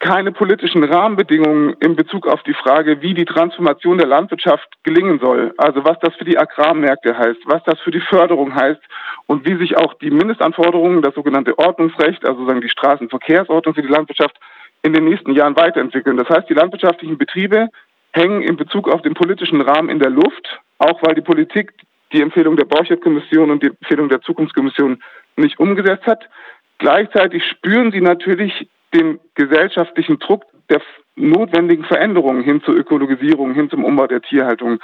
keine 0.04 0.32
politischen 0.32 0.84
Rahmenbedingungen 0.84 1.76
in 1.80 1.96
Bezug 1.96 2.28
auf 2.28 2.42
die 2.42 2.52
Frage, 2.52 3.00
wie 3.00 3.14
die 3.14 3.24
Transformation 3.24 3.96
der 3.96 4.06
Landwirtschaft 4.06 4.68
gelingen 4.82 5.18
soll. 5.18 5.54
Also 5.56 5.82
was 5.82 5.98
das 6.00 6.14
für 6.16 6.26
die 6.26 6.36
Agrarmärkte 6.36 7.16
heißt, 7.16 7.40
was 7.46 7.62
das 7.64 7.80
für 7.80 7.90
die 7.90 8.02
Förderung 8.02 8.54
heißt 8.54 8.82
und 9.28 9.48
wie 9.48 9.56
sich 9.56 9.78
auch 9.78 9.94
die 9.94 10.10
Mindestanforderungen, 10.10 11.00
das 11.00 11.14
sogenannte 11.14 11.58
Ordnungsrecht, 11.58 12.22
also 12.26 12.40
sozusagen 12.40 12.60
die 12.60 12.68
Straßenverkehrsordnung 12.68 13.74
für 13.74 13.80
die 13.80 13.88
Landwirtschaft 13.88 14.36
in 14.82 14.92
den 14.92 15.06
nächsten 15.06 15.32
Jahren 15.32 15.56
weiterentwickeln. 15.56 16.18
Das 16.18 16.28
heißt, 16.28 16.50
die 16.50 16.54
landwirtschaftlichen 16.54 17.16
Betriebe 17.16 17.68
hängen 18.12 18.42
in 18.42 18.56
Bezug 18.56 18.90
auf 18.90 19.00
den 19.00 19.14
politischen 19.14 19.62
Rahmen 19.62 19.88
in 19.88 20.00
der 20.00 20.10
Luft, 20.10 20.60
auch 20.80 21.02
weil 21.02 21.14
die 21.14 21.22
Politik 21.22 21.72
die 22.12 22.20
Empfehlung 22.20 22.58
der 22.58 22.66
Borchert-Kommission 22.66 23.50
und 23.50 23.62
die 23.62 23.68
Empfehlung 23.68 24.10
der 24.10 24.20
Zukunftskommission 24.20 25.02
nicht 25.36 25.58
umgesetzt 25.58 26.06
hat. 26.06 26.28
Gleichzeitig 26.76 27.42
spüren 27.44 27.90
sie 27.90 28.02
natürlich 28.02 28.68
den 28.94 29.20
gesellschaftlichen 29.34 30.18
Druck 30.18 30.44
der 30.70 30.80
notwendigen 31.16 31.84
Veränderungen 31.84 32.42
hin 32.42 32.62
zur 32.62 32.74
Ökologisierung, 32.74 33.54
hin 33.54 33.70
zum 33.70 33.84
Umbau 33.84 34.06
der 34.06 34.22
Tierhaltung, 34.22 34.80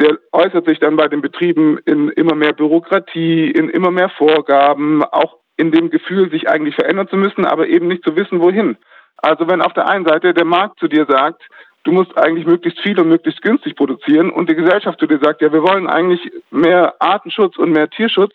der 0.00 0.18
äußert 0.32 0.66
sich 0.66 0.78
dann 0.78 0.96
bei 0.96 1.08
den 1.08 1.22
Betrieben 1.22 1.78
in 1.84 2.08
immer 2.10 2.34
mehr 2.34 2.52
Bürokratie, 2.52 3.50
in 3.50 3.68
immer 3.68 3.90
mehr 3.90 4.08
Vorgaben, 4.10 5.02
auch 5.02 5.38
in 5.56 5.72
dem 5.72 5.90
Gefühl, 5.90 6.30
sich 6.30 6.48
eigentlich 6.48 6.74
verändern 6.74 7.08
zu 7.08 7.16
müssen, 7.16 7.46
aber 7.46 7.66
eben 7.68 7.88
nicht 7.88 8.04
zu 8.04 8.16
wissen, 8.16 8.40
wohin. 8.40 8.76
Also 9.16 9.48
wenn 9.48 9.62
auf 9.62 9.72
der 9.72 9.88
einen 9.88 10.06
Seite 10.06 10.34
der 10.34 10.44
Markt 10.44 10.78
zu 10.78 10.88
dir 10.88 11.06
sagt, 11.08 11.42
du 11.84 11.92
musst 11.92 12.16
eigentlich 12.18 12.46
möglichst 12.46 12.80
viel 12.80 12.98
und 13.00 13.08
möglichst 13.08 13.42
günstig 13.42 13.76
produzieren 13.76 14.30
und 14.30 14.50
die 14.50 14.56
Gesellschaft 14.56 15.00
zu 15.00 15.06
dir 15.06 15.18
sagt, 15.22 15.40
ja, 15.40 15.52
wir 15.52 15.62
wollen 15.62 15.86
eigentlich 15.86 16.20
mehr 16.50 16.94
Artenschutz 16.98 17.56
und 17.56 17.72
mehr 17.72 17.88
Tierschutz, 17.88 18.34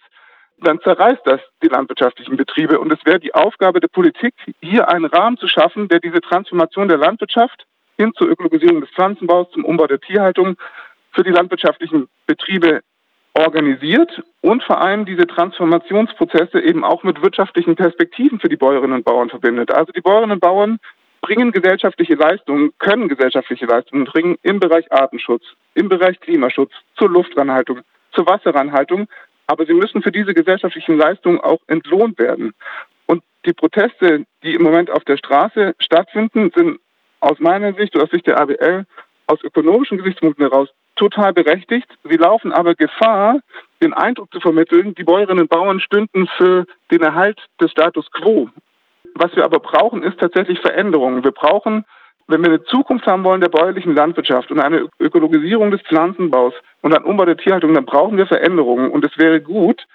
dann 0.62 0.80
zerreißt 0.82 1.22
das 1.26 1.42
die 1.64 1.68
landwirtschaftlichen 1.68 2.38
Betriebe. 2.38 2.80
Und 2.80 2.92
es 2.94 3.04
wäre 3.06 3.20
die 3.20 3.34
Aufgabe 3.34 3.80
der 3.80 3.88
Politik, 3.88 4.34
hier 4.62 4.90
einen 4.90 5.06
Rahmen 5.06 5.38
zu 5.38 5.48
schaffen, 5.48 5.88
der 5.88 6.00
diese 6.00 6.22
Transformation 6.22 6.88
der 6.88 6.98
Landwirtschaft 6.98 7.66
hin 7.98 8.14
zur 8.16 8.30
Ökologisierung 8.30 8.82
des 8.82 8.90
Pflanzenbaus, 8.92 9.50
zum 9.52 9.66
Umbau 9.66 9.88
der 9.88 10.00
Tierhaltung 10.00 10.56
für 11.12 11.24
die 11.24 11.32
landwirtschaftlichen 11.32 12.08
Betriebe 12.26 12.82
organisiert 13.34 14.22
und 14.42 14.64
vor 14.64 14.82
allem 14.82 15.06
diese 15.06 15.26
Transformationsprozesse 15.28 16.60
eben 16.60 16.84
auch 16.84 17.04
mit 17.04 17.22
wirtschaftlichen 17.22 17.76
Perspektiven 17.76 18.40
für 18.40 18.50
die 18.50 18.58
Bäuerinnen 18.58 18.98
und 18.98 19.06
Bauern 19.06 19.30
verbindet. 19.30 19.72
Also 19.72 19.92
die 19.92 20.02
Bäuerinnen 20.02 20.34
und 20.34 20.42
Bauern 20.42 20.80
bringen 21.22 21.52
gesellschaftliche 21.52 22.16
Leistungen, 22.16 22.72
können 22.80 23.08
gesellschaftliche 23.08 23.66
Leistungen 23.66 24.06
bringen 24.06 24.38
im 24.42 24.60
Bereich 24.60 24.92
Artenschutz, 24.92 25.44
im 25.76 25.88
Bereich 25.88 26.20
Klimaschutz, 26.20 26.72
zur 26.98 27.10
Luftranhaltung, 27.10 27.82
zur 28.12 28.26
Wasserranhaltung, 28.26 29.08
aber 29.52 29.66
sie 29.66 29.74
müssen 29.74 30.02
für 30.02 30.14
diese 30.14 30.34
gesellschaftlichen 30.34 30.98
Leistungen 30.98 31.42
auch 31.42 31.60
entlohnt 31.68 32.18
werden. 32.18 32.54
Und 33.06 33.22
die 33.46 33.52
Proteste, 33.52 34.24
die 34.44 34.54
im 34.54 34.64
Moment 34.64 34.90
auf 34.90 35.04
der 35.04 35.18
Straße 35.18 35.76
stattfinden, 35.78 36.52
sind 36.56 36.80
aus 37.20 37.38
meiner 37.40 37.74
Sicht 37.74 37.94
oder 37.94 38.06
aus 38.06 38.12
Sicht 38.12 38.28
der 38.28 38.40
ABL 38.40 38.86
aus 39.28 39.44
ökonomischen 39.44 39.98
Gesichtspunkten 39.98 40.46
heraus 40.50 40.70
total 40.96 41.34
berechtigt. 41.34 41.88
Sie 42.06 42.16
laufen 42.16 42.54
aber 42.54 42.76
Gefahr, 42.76 43.40
den 43.84 43.94
Eindruck 43.94 44.32
zu 44.32 44.40
vermitteln, 44.40 44.96
die 44.96 45.04
Bäuerinnen 45.04 45.42
und 45.44 45.50
Bauern 45.50 45.82
stünden 45.82 46.28
für 46.38 46.66
den 46.90 47.02
Erhalt 47.02 47.40
des 47.60 47.72
Status 47.72 48.10
quo. 48.12 48.50
Was 49.16 49.36
wir 49.36 49.44
aber 49.44 49.60
brauchen, 49.60 50.04
ist 50.04 50.18
tatsächlich 50.18 50.60
Veränderungen. 50.62 51.26
Wir 51.26 51.32
brauchen, 51.32 51.84
wenn 52.28 52.42
wir 52.42 52.50
eine 52.50 52.64
Zukunft 52.64 53.06
haben 53.06 53.26
wollen 53.26 53.42
der 53.42 53.50
bäuerlichen 53.50 53.96
Landwirtschaft 53.96 54.50
und 54.50 54.62
eine 54.62 54.88
Ökologisierung 55.00 55.72
des 55.72 55.82
Pflanzenbaus 55.82 56.54
und 56.82 56.94
einen 56.94 57.06
Umbau 57.06 57.26
der 57.26 57.38
Tierhaltung, 57.38 57.74
dann 57.74 57.86
brauchen 57.86 58.18
wir 58.18 58.28
Veränderungen. 58.28 58.92
Und 58.92 59.06
es 59.06 59.18
wäre 59.18 59.42
gut, 59.42 59.86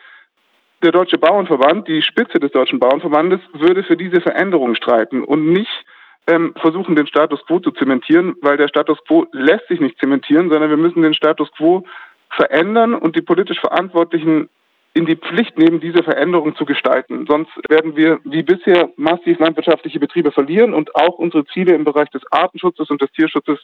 der 0.83 0.93
Deutsche 0.93 1.19
Bauernverband, 1.19 1.89
die 1.89 2.03
Spitze 2.03 2.39
des 2.39 2.53
Deutschen 2.53 2.79
Bauernverbandes, 2.79 3.41
würde 3.55 3.83
für 3.83 3.97
diese 3.97 4.21
Veränderungen 4.21 4.77
streiten 4.77 5.25
und 5.25 5.53
nicht 5.53 5.85
ähm, 6.27 6.55
versuchen, 6.61 6.97
den 6.97 7.07
Status 7.07 7.45
quo 7.47 7.61
zu 7.61 7.71
zementieren, 7.71 8.35
weil 8.43 8.57
der 8.57 8.69
Status 8.69 8.99
quo 9.07 9.27
lässt 9.33 9.69
sich 9.69 9.81
nicht 9.81 9.99
zementieren, 9.99 10.51
sondern 10.51 10.71
wir 10.71 10.77
müssen 10.77 11.03
den 11.03 11.15
Status 11.15 11.51
quo 11.53 11.85
verändern 12.31 12.95
und 12.95 13.17
die 13.17 13.23
politisch 13.23 13.61
Verantwortlichen 13.61 14.49
in 14.93 15.07
die 15.07 15.17
Pflicht 15.17 15.59
nehmen, 15.59 15.81
diese 15.81 16.03
Veränderung 16.03 16.57
zu 16.57 16.65
gestalten. 16.65 17.27
Sonst 17.29 17.51
werden 17.69 17.97
wir 17.97 18.19
wie 18.25 18.43
bisher 18.43 18.91
massiv 18.97 19.39
landwirtschaftliche 19.39 20.01
Betriebe 20.01 20.33
verlieren 20.33 20.73
und 20.73 20.95
auch 20.95 21.19
unsere 21.19 21.45
Ziele 21.47 21.75
im 21.75 21.85
Bereich 21.85 22.09
des 22.11 22.23
Artenschutzes 22.33 22.91
und 22.91 23.03
des 23.03 23.13
Tierschutzes 23.13 23.59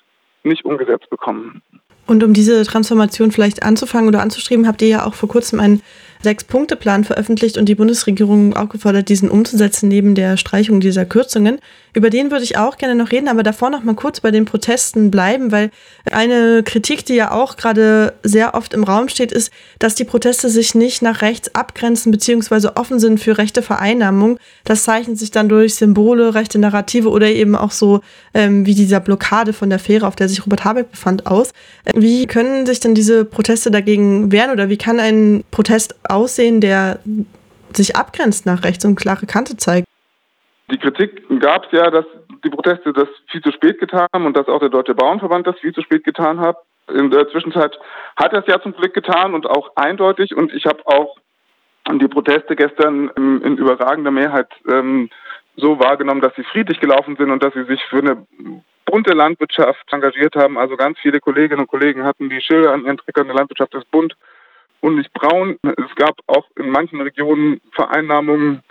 nicht 0.44 0.64
umgesetzt 0.64 1.08
bekommen. 1.08 1.62
Und 2.12 2.22
um 2.22 2.34
diese 2.34 2.62
Transformation 2.64 3.32
vielleicht 3.32 3.62
anzufangen 3.62 4.06
oder 4.06 4.20
anzustreben, 4.20 4.66
habt 4.66 4.82
ihr 4.82 4.88
ja 4.88 5.06
auch 5.06 5.14
vor 5.14 5.30
kurzem 5.30 5.60
einen 5.60 5.80
Sechs-Punkte-Plan 6.22 7.04
veröffentlicht 7.04 7.56
und 7.56 7.70
die 7.70 7.74
Bundesregierung 7.74 8.54
aufgefordert, 8.54 9.08
diesen 9.08 9.30
umzusetzen 9.30 9.88
neben 9.88 10.14
der 10.14 10.36
Streichung 10.36 10.80
dieser 10.80 11.06
Kürzungen. 11.06 11.58
Über 11.94 12.08
den 12.08 12.30
würde 12.30 12.44
ich 12.44 12.56
auch 12.56 12.78
gerne 12.78 12.94
noch 12.94 13.12
reden, 13.12 13.28
aber 13.28 13.42
davor 13.42 13.68
noch 13.68 13.84
mal 13.84 13.94
kurz 13.94 14.20
bei 14.20 14.30
den 14.30 14.46
Protesten 14.46 15.10
bleiben, 15.10 15.52
weil 15.52 15.70
eine 16.10 16.62
Kritik, 16.62 17.04
die 17.04 17.14
ja 17.14 17.32
auch 17.32 17.56
gerade 17.56 18.14
sehr 18.22 18.54
oft 18.54 18.72
im 18.72 18.84
Raum 18.84 19.10
steht, 19.10 19.30
ist, 19.30 19.52
dass 19.78 19.94
die 19.94 20.04
Proteste 20.04 20.48
sich 20.48 20.74
nicht 20.74 21.02
nach 21.02 21.20
rechts 21.20 21.54
abgrenzen 21.54 22.10
bzw. 22.10 22.70
offen 22.76 22.98
sind 22.98 23.20
für 23.20 23.36
rechte 23.36 23.60
Vereinnahmung. 23.60 24.38
Das 24.64 24.84
zeichnet 24.84 25.18
sich 25.18 25.32
dann 25.32 25.50
durch 25.50 25.74
Symbole, 25.74 26.34
rechte 26.34 26.58
Narrative 26.58 27.10
oder 27.10 27.28
eben 27.28 27.54
auch 27.54 27.72
so 27.72 28.00
ähm, 28.32 28.64
wie 28.64 28.74
dieser 28.74 29.00
Blockade 29.00 29.52
von 29.52 29.68
der 29.68 29.78
Fähre, 29.78 30.06
auf 30.06 30.16
der 30.16 30.30
sich 30.30 30.46
Robert 30.46 30.64
Habeck 30.64 30.90
befand, 30.90 31.26
aus. 31.26 31.52
Wie 31.94 32.26
können 32.26 32.64
sich 32.64 32.80
denn 32.80 32.94
diese 32.94 33.26
Proteste 33.26 33.70
dagegen 33.70 34.32
wehren 34.32 34.50
oder 34.50 34.70
wie 34.70 34.78
kann 34.78 34.98
ein 34.98 35.44
Protest 35.50 35.94
aussehen, 36.04 36.62
der 36.62 37.00
sich 37.76 37.96
abgrenzt 37.96 38.46
nach 38.46 38.64
rechts 38.64 38.84
und 38.86 38.94
klare 38.94 39.26
Kante 39.26 39.58
zeigt? 39.58 39.86
Die 40.70 40.78
Kritik 40.78 41.22
gab 41.40 41.66
es 41.66 41.72
ja, 41.72 41.90
dass 41.90 42.06
die 42.44 42.50
Proteste 42.50 42.92
das 42.92 43.08
viel 43.30 43.42
zu 43.42 43.52
spät 43.52 43.78
getan 43.78 44.06
haben 44.12 44.26
und 44.26 44.36
dass 44.36 44.48
auch 44.48 44.60
der 44.60 44.68
Deutsche 44.68 44.94
Bauernverband 44.94 45.46
das 45.46 45.58
viel 45.58 45.74
zu 45.74 45.82
spät 45.82 46.04
getan 46.04 46.40
hat. 46.40 46.56
In 46.88 47.10
der 47.10 47.28
Zwischenzeit 47.28 47.78
hat 48.16 48.32
er 48.32 48.40
es 48.40 48.46
ja 48.46 48.60
zum 48.60 48.72
Glück 48.72 48.94
getan 48.94 49.34
und 49.34 49.46
auch 49.46 49.76
eindeutig. 49.76 50.34
Und 50.34 50.52
ich 50.52 50.66
habe 50.66 50.86
auch 50.86 51.16
die 51.90 52.08
Proteste 52.08 52.56
gestern 52.56 53.10
in, 53.16 53.42
in 53.42 53.56
überragender 53.56 54.10
Mehrheit 54.10 54.48
ähm, 54.68 55.10
so 55.56 55.78
wahrgenommen, 55.78 56.20
dass 56.20 56.34
sie 56.36 56.44
friedlich 56.44 56.80
gelaufen 56.80 57.16
sind 57.16 57.30
und 57.30 57.42
dass 57.42 57.54
sie 57.54 57.64
sich 57.64 57.82
für 57.84 57.98
eine 57.98 58.26
bunte 58.86 59.12
Landwirtschaft 59.12 59.92
engagiert 59.92 60.36
haben. 60.36 60.58
Also 60.58 60.76
ganz 60.76 60.98
viele 61.00 61.20
Kolleginnen 61.20 61.60
und 61.60 61.68
Kollegen 61.68 62.04
hatten 62.04 62.30
die 62.30 62.40
Schilder 62.40 62.72
an 62.72 62.84
ihren 62.84 62.98
Treckern, 62.98 63.28
eine 63.28 63.38
Landwirtschaft 63.38 63.74
ist 63.74 63.90
bunt 63.90 64.16
und 64.82 64.96
nicht 64.96 65.12
braun. 65.14 65.58
Es 65.62 65.94
gab 65.96 66.16
auch 66.26 66.44
in 66.56 66.68
manchen 66.70 67.00
Regionen 67.00 67.60
Vereinnahmungen 67.72 68.62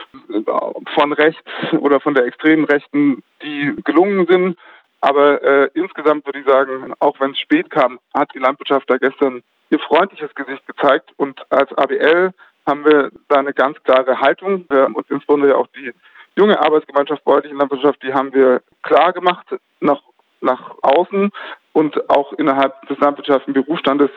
von 0.95 1.13
rechts 1.13 1.49
oder 1.79 1.99
von 1.99 2.13
der 2.13 2.25
extremen 2.25 2.65
Rechten, 2.65 3.23
die 3.41 3.73
gelungen 3.83 4.27
sind. 4.27 4.57
Aber 4.99 5.41
äh, 5.41 5.69
insgesamt 5.73 6.25
würde 6.27 6.39
ich 6.39 6.45
sagen, 6.45 6.93
auch 6.99 7.19
wenn 7.19 7.31
es 7.31 7.39
spät 7.39 7.71
kam, 7.71 7.99
hat 8.13 8.29
die 8.35 8.39
Landwirtschaft 8.39 8.87
da 8.89 8.97
gestern 8.97 9.41
ihr 9.71 9.79
freundliches 9.79 10.35
Gesicht 10.35 10.67
gezeigt. 10.67 11.11
Und 11.17 11.41
als 11.49 11.73
ABL 11.73 12.31
haben 12.67 12.85
wir 12.85 13.09
da 13.29 13.37
eine 13.37 13.53
ganz 13.53 13.81
klare 13.83 14.19
Haltung. 14.19 14.65
Wir 14.69 14.83
haben 14.83 14.95
uns 14.95 15.09
insbesondere 15.09 15.57
auch 15.57 15.67
die 15.75 15.91
junge 16.35 16.59
Arbeitsgemeinschaft 16.59 17.23
bäuerlichen 17.23 17.57
Landwirtschaft, 17.57 18.03
die 18.03 18.13
haben 18.13 18.33
wir 18.33 18.61
klar 18.83 19.13
gemacht 19.13 19.47
nach, 19.79 20.01
nach 20.41 20.75
außen 20.81 21.31
und 21.73 22.09
auch 22.09 22.33
innerhalb 22.33 22.87
des 22.87 22.99
landwirtschaftlichen 22.99 23.53
Berufsstandes 23.53 24.09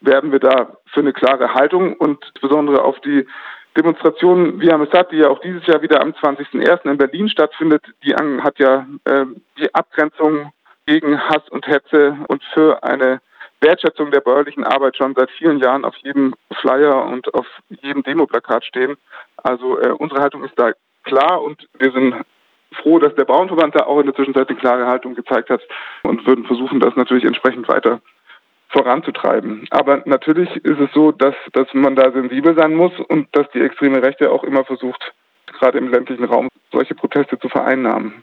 werben 0.00 0.32
wir 0.32 0.38
da 0.38 0.76
für 0.92 1.00
eine 1.00 1.12
klare 1.12 1.54
Haltung 1.54 1.94
und 1.96 2.24
insbesondere 2.34 2.82
auf 2.84 3.00
die 3.00 3.26
Demonstration 3.76 4.60
Via 4.60 4.76
Messat, 4.76 5.12
die 5.12 5.18
ja 5.18 5.28
auch 5.28 5.40
dieses 5.40 5.66
Jahr 5.66 5.82
wieder 5.82 6.00
am 6.00 6.10
20.01. 6.10 6.90
in 6.90 6.98
Berlin 6.98 7.28
stattfindet, 7.28 7.82
die 8.02 8.14
hat 8.14 8.58
ja 8.58 8.86
äh, 9.04 9.26
die 9.58 9.72
Abgrenzung 9.74 10.52
gegen 10.86 11.20
Hass 11.20 11.48
und 11.50 11.66
Hetze 11.66 12.16
und 12.28 12.42
für 12.52 12.82
eine 12.82 13.20
Wertschätzung 13.60 14.10
der 14.10 14.20
bäuerlichen 14.20 14.64
Arbeit 14.64 14.96
schon 14.96 15.14
seit 15.14 15.30
vielen 15.30 15.58
Jahren 15.58 15.84
auf 15.84 15.94
jedem 15.98 16.34
Flyer 16.60 17.04
und 17.04 17.32
auf 17.34 17.46
jedem 17.68 18.02
Demoplakat 18.02 18.64
stehen. 18.64 18.96
Also 19.36 19.78
äh, 19.78 19.90
unsere 19.90 20.20
Haltung 20.20 20.44
ist 20.44 20.58
da 20.58 20.72
klar 21.04 21.42
und 21.42 21.68
wir 21.78 21.92
sind 21.92 22.14
froh, 22.72 22.98
dass 22.98 23.14
der 23.14 23.24
Bauernverband 23.24 23.74
da 23.74 23.84
auch 23.84 23.98
in 23.98 24.06
der 24.06 24.14
Zwischenzeit 24.14 24.48
eine 24.48 24.58
klare 24.58 24.86
Haltung 24.86 25.14
gezeigt 25.14 25.50
hat 25.50 25.62
und 26.02 26.26
würden 26.26 26.44
versuchen, 26.46 26.80
das 26.80 26.96
natürlich 26.96 27.24
entsprechend 27.24 27.68
weiter 27.68 28.00
voranzutreiben. 28.68 29.66
Aber 29.70 30.02
natürlich 30.04 30.48
ist 30.64 30.78
es 30.78 30.90
so, 30.92 31.12
dass, 31.12 31.34
dass 31.52 31.66
man 31.74 31.96
da 31.96 32.12
sensibel 32.12 32.54
sein 32.56 32.74
muss 32.74 32.92
und 33.08 33.28
dass 33.32 33.50
die 33.50 33.60
extreme 33.60 34.02
Rechte 34.02 34.30
auch 34.30 34.44
immer 34.44 34.64
versucht, 34.64 35.12
gerade 35.58 35.78
im 35.78 35.90
ländlichen 35.90 36.24
Raum 36.24 36.48
solche 36.72 36.94
Proteste 36.94 37.38
zu 37.38 37.48
vereinnahmen. 37.48 38.22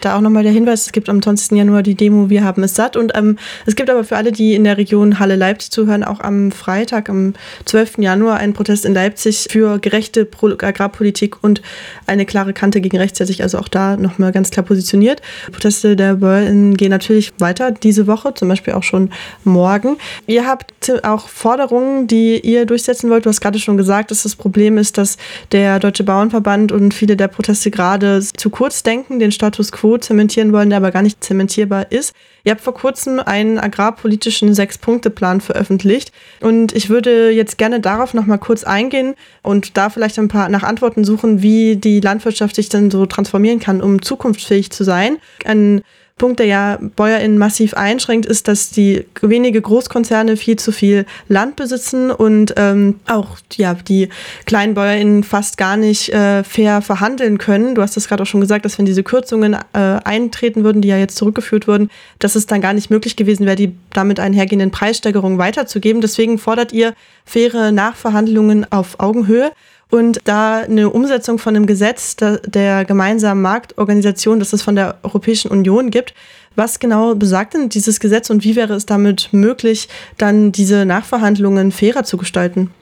Da 0.00 0.16
auch 0.16 0.20
nochmal 0.20 0.44
der 0.44 0.52
Hinweis, 0.52 0.86
es 0.86 0.92
gibt 0.92 1.08
am 1.08 1.20
20. 1.20 1.58
Januar 1.58 1.82
die 1.82 1.96
Demo 1.96 2.30
Wir 2.30 2.44
haben 2.44 2.62
es 2.62 2.76
satt 2.76 2.96
und 2.96 3.10
ähm, 3.16 3.36
es 3.66 3.74
gibt 3.74 3.90
aber 3.90 4.04
für 4.04 4.16
alle, 4.16 4.30
die 4.30 4.54
in 4.54 4.62
der 4.62 4.78
Region 4.78 5.18
Halle-Leipzig 5.18 5.72
zuhören, 5.72 6.04
auch 6.04 6.20
am 6.20 6.52
Freitag, 6.52 7.08
am 7.08 7.32
12. 7.64 7.98
Januar 7.98 8.36
einen 8.36 8.52
Protest 8.52 8.84
in 8.84 8.94
Leipzig 8.94 9.48
für 9.50 9.80
gerechte 9.80 10.28
Agrarpolitik 10.40 11.42
und 11.42 11.62
eine 12.06 12.26
klare 12.26 12.52
Kante 12.52 12.80
gegen 12.80 12.96
rechts, 12.96 13.18
der 13.18 13.26
sich 13.26 13.42
also 13.42 13.58
auch 13.58 13.66
da 13.66 13.96
nochmal 13.96 14.30
ganz 14.30 14.52
klar 14.52 14.64
positioniert. 14.64 15.20
Proteste 15.50 15.96
der 15.96 16.14
Bäuerinnen 16.14 16.76
gehen 16.76 16.90
natürlich 16.90 17.32
weiter 17.40 17.72
diese 17.72 18.06
Woche, 18.06 18.34
zum 18.34 18.46
Beispiel 18.46 18.74
auch 18.74 18.84
schon 18.84 19.10
morgen. 19.42 19.96
Ihr 20.28 20.46
habt 20.46 20.92
auch 21.02 21.28
Forderungen, 21.28 22.06
die 22.06 22.38
ihr 22.38 22.66
durchsetzen 22.66 23.10
wollt. 23.10 23.26
Du 23.26 23.30
hast 23.30 23.40
gerade 23.40 23.58
schon 23.58 23.76
gesagt, 23.76 24.12
dass 24.12 24.22
das 24.22 24.36
Problem 24.36 24.78
ist, 24.78 24.96
dass 24.96 25.16
der 25.50 25.80
Deutsche 25.80 26.04
Bauernverband 26.04 26.70
und 26.70 26.94
viele 26.94 27.16
der 27.16 27.26
Proteste 27.26 27.72
gerade 27.72 28.20
zu 28.20 28.48
kurz 28.50 28.84
denken, 28.84 29.18
den 29.18 29.32
Status 29.32 29.72
quo 29.72 29.87
zementieren 29.96 30.52
wollen, 30.52 30.70
der 30.70 30.76
aber 30.76 30.90
gar 30.90 31.02
nicht 31.02 31.24
zementierbar 31.24 31.90
ist. 31.90 32.14
Ihr 32.44 32.52
habt 32.52 32.60
vor 32.60 32.74
kurzem 32.74 33.20
einen 33.20 33.58
agrarpolitischen 33.58 34.54
Sechs-Punkte-Plan 34.54 35.40
veröffentlicht 35.40 36.12
und 36.40 36.74
ich 36.74 36.90
würde 36.90 37.30
jetzt 37.30 37.58
gerne 37.58 37.80
darauf 37.80 38.14
noch 38.14 38.26
mal 38.26 38.38
kurz 38.38 38.64
eingehen 38.64 39.14
und 39.42 39.76
da 39.76 39.90
vielleicht 39.90 40.18
ein 40.18 40.28
paar 40.28 40.48
nach 40.48 40.62
Antworten 40.62 41.04
suchen, 41.04 41.42
wie 41.42 41.76
die 41.76 42.00
Landwirtschaft 42.00 42.56
sich 42.56 42.68
dann 42.68 42.90
so 42.90 43.06
transformieren 43.06 43.60
kann, 43.60 43.80
um 43.80 44.02
zukunftsfähig 44.02 44.70
zu 44.70 44.84
sein. 44.84 45.18
Ein 45.44 45.82
Punkt, 46.18 46.40
der 46.40 46.46
ja 46.46 46.78
BäuerInnen 46.96 47.38
massiv 47.38 47.74
einschränkt, 47.74 48.26
ist, 48.26 48.48
dass 48.48 48.70
die 48.70 49.06
wenige 49.22 49.60
Großkonzerne 49.62 50.36
viel 50.36 50.56
zu 50.56 50.72
viel 50.72 51.06
Land 51.28 51.56
besitzen 51.56 52.10
und 52.10 52.54
ähm, 52.56 53.00
auch 53.06 53.38
ja, 53.56 53.74
die 53.74 54.08
kleinen 54.44 54.74
BäuerInnen 54.74 55.24
fast 55.24 55.56
gar 55.56 55.76
nicht 55.76 56.12
äh, 56.12 56.44
fair 56.44 56.82
verhandeln 56.82 57.38
können. 57.38 57.74
Du 57.74 57.82
hast 57.82 57.96
das 57.96 58.08
gerade 58.08 58.22
auch 58.24 58.26
schon 58.26 58.40
gesagt, 58.40 58.64
dass 58.64 58.78
wenn 58.78 58.86
diese 58.86 59.02
Kürzungen 59.02 59.54
äh, 59.54 59.78
eintreten 60.04 60.64
würden, 60.64 60.82
die 60.82 60.88
ja 60.88 60.98
jetzt 60.98 61.16
zurückgeführt 61.16 61.68
wurden, 61.68 61.90
dass 62.18 62.34
es 62.34 62.46
dann 62.46 62.60
gar 62.60 62.72
nicht 62.72 62.90
möglich 62.90 63.16
gewesen 63.16 63.46
wäre, 63.46 63.56
die 63.56 63.74
damit 63.92 64.20
einhergehenden 64.20 64.70
Preissteigerungen 64.70 65.38
weiterzugeben. 65.38 66.00
Deswegen 66.00 66.38
fordert 66.38 66.72
ihr 66.72 66.94
faire 67.24 67.72
Nachverhandlungen 67.72 68.70
auf 68.70 69.00
Augenhöhe 69.00 69.52
und 69.90 70.20
da 70.24 70.58
eine 70.60 70.90
Umsetzung 70.90 71.38
von 71.38 71.56
einem 71.56 71.66
Gesetz 71.66 72.16
der 72.16 72.84
gemeinsamen 72.84 73.42
Marktorganisation, 73.42 74.38
das 74.38 74.52
es 74.52 74.62
von 74.62 74.76
der 74.76 74.98
Europäischen 75.02 75.50
Union 75.50 75.90
gibt. 75.90 76.14
Was 76.56 76.80
genau 76.80 77.14
besagt 77.14 77.54
denn 77.54 77.68
dieses 77.68 78.00
Gesetz 78.00 78.30
und 78.30 78.44
wie 78.44 78.56
wäre 78.56 78.74
es 78.74 78.84
damit 78.84 79.32
möglich, 79.32 79.88
dann 80.18 80.52
diese 80.52 80.84
Nachverhandlungen 80.84 81.72
fairer 81.72 82.04
zu 82.04 82.16
gestalten? 82.16 82.72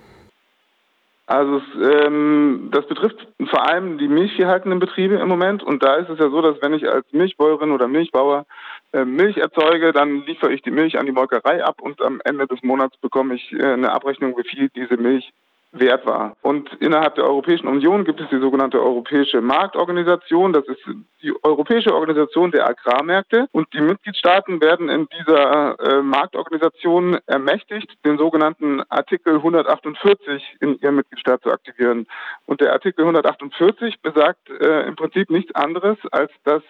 Also 1.27 1.61
ähm, 1.83 2.69
das 2.71 2.87
betrifft 2.87 3.17
vor 3.51 3.69
allem 3.69 3.99
die 3.99 4.07
milchviehhaltenden 4.07 4.79
Betriebe 4.79 5.17
im 5.17 5.29
Moment 5.29 5.63
und 5.63 5.83
da 5.83 5.97
ist 5.97 6.09
es 6.09 6.21
ja 6.21 6.31
so, 6.31 6.41
dass 6.41 6.63
wenn 6.63 6.73
ich 6.73 6.89
als 6.89 7.05
Milchbäuerin 7.11 7.73
oder 7.73 7.89
Milchbauer 7.89 8.47
äh, 8.93 9.05
Milch 9.05 9.37
erzeuge, 9.37 9.93
dann 9.93 10.25
liefere 10.25 10.53
ich 10.53 10.63
die 10.63 10.71
Milch 10.71 10.97
an 10.97 11.07
die 11.07 11.13
Molkerei 11.13 11.65
ab 11.65 11.81
und 11.81 12.01
am 12.01 12.21
Ende 12.25 12.47
des 12.47 12.63
Monats 12.63 12.97
bekomme 12.99 13.35
ich 13.35 13.53
äh, 13.53 13.73
eine 13.73 13.91
Abrechnung, 13.91 14.37
wie 14.39 14.49
viel 14.49 14.69
diese 14.69 14.97
Milch 14.97 15.33
wert 15.79 16.07
war. 16.07 16.37
Und 16.43 16.73
innerhalb 16.81 17.15
der 17.15 17.25
Europäischen 17.25 17.69
Union 17.69 18.05
gibt 18.05 18.21
es 18.21 18.29
die 18.31 18.39
sogenannte 18.39 18.83
Europäische 18.83 19.41
Marktorganisation. 19.41 20.53
Das 20.53 20.65
ist 20.67 20.81
die 21.23 21.33
Europäische 21.45 21.95
Organisation 21.95 22.51
der 22.51 22.69
Agrarmärkte. 22.69 23.49
Und 23.53 23.73
die 23.73 23.81
Mitgliedstaaten 23.81 24.61
werden 24.61 24.89
in 24.89 25.09
dieser 25.19 25.79
äh, 25.79 26.03
Marktorganisation 26.03 27.19
ermächtigt, 27.27 27.93
den 28.05 28.19
sogenannten 28.19 28.83
Artikel 28.89 29.37
148 29.37 30.57
in 30.61 30.79
ihrem 30.81 30.97
Mitgliedstaat 30.97 31.43
zu 31.43 31.51
aktivieren. 31.51 32.07
Und 32.47 32.61
der 32.61 32.73
Artikel 32.73 33.03
148 33.03 34.01
besagt 34.01 34.51
äh, 34.51 34.87
im 34.87 34.97
Prinzip 34.97 35.31
nichts 35.31 35.55
anderes, 35.55 35.99
als 36.11 36.31
dass 36.45 36.63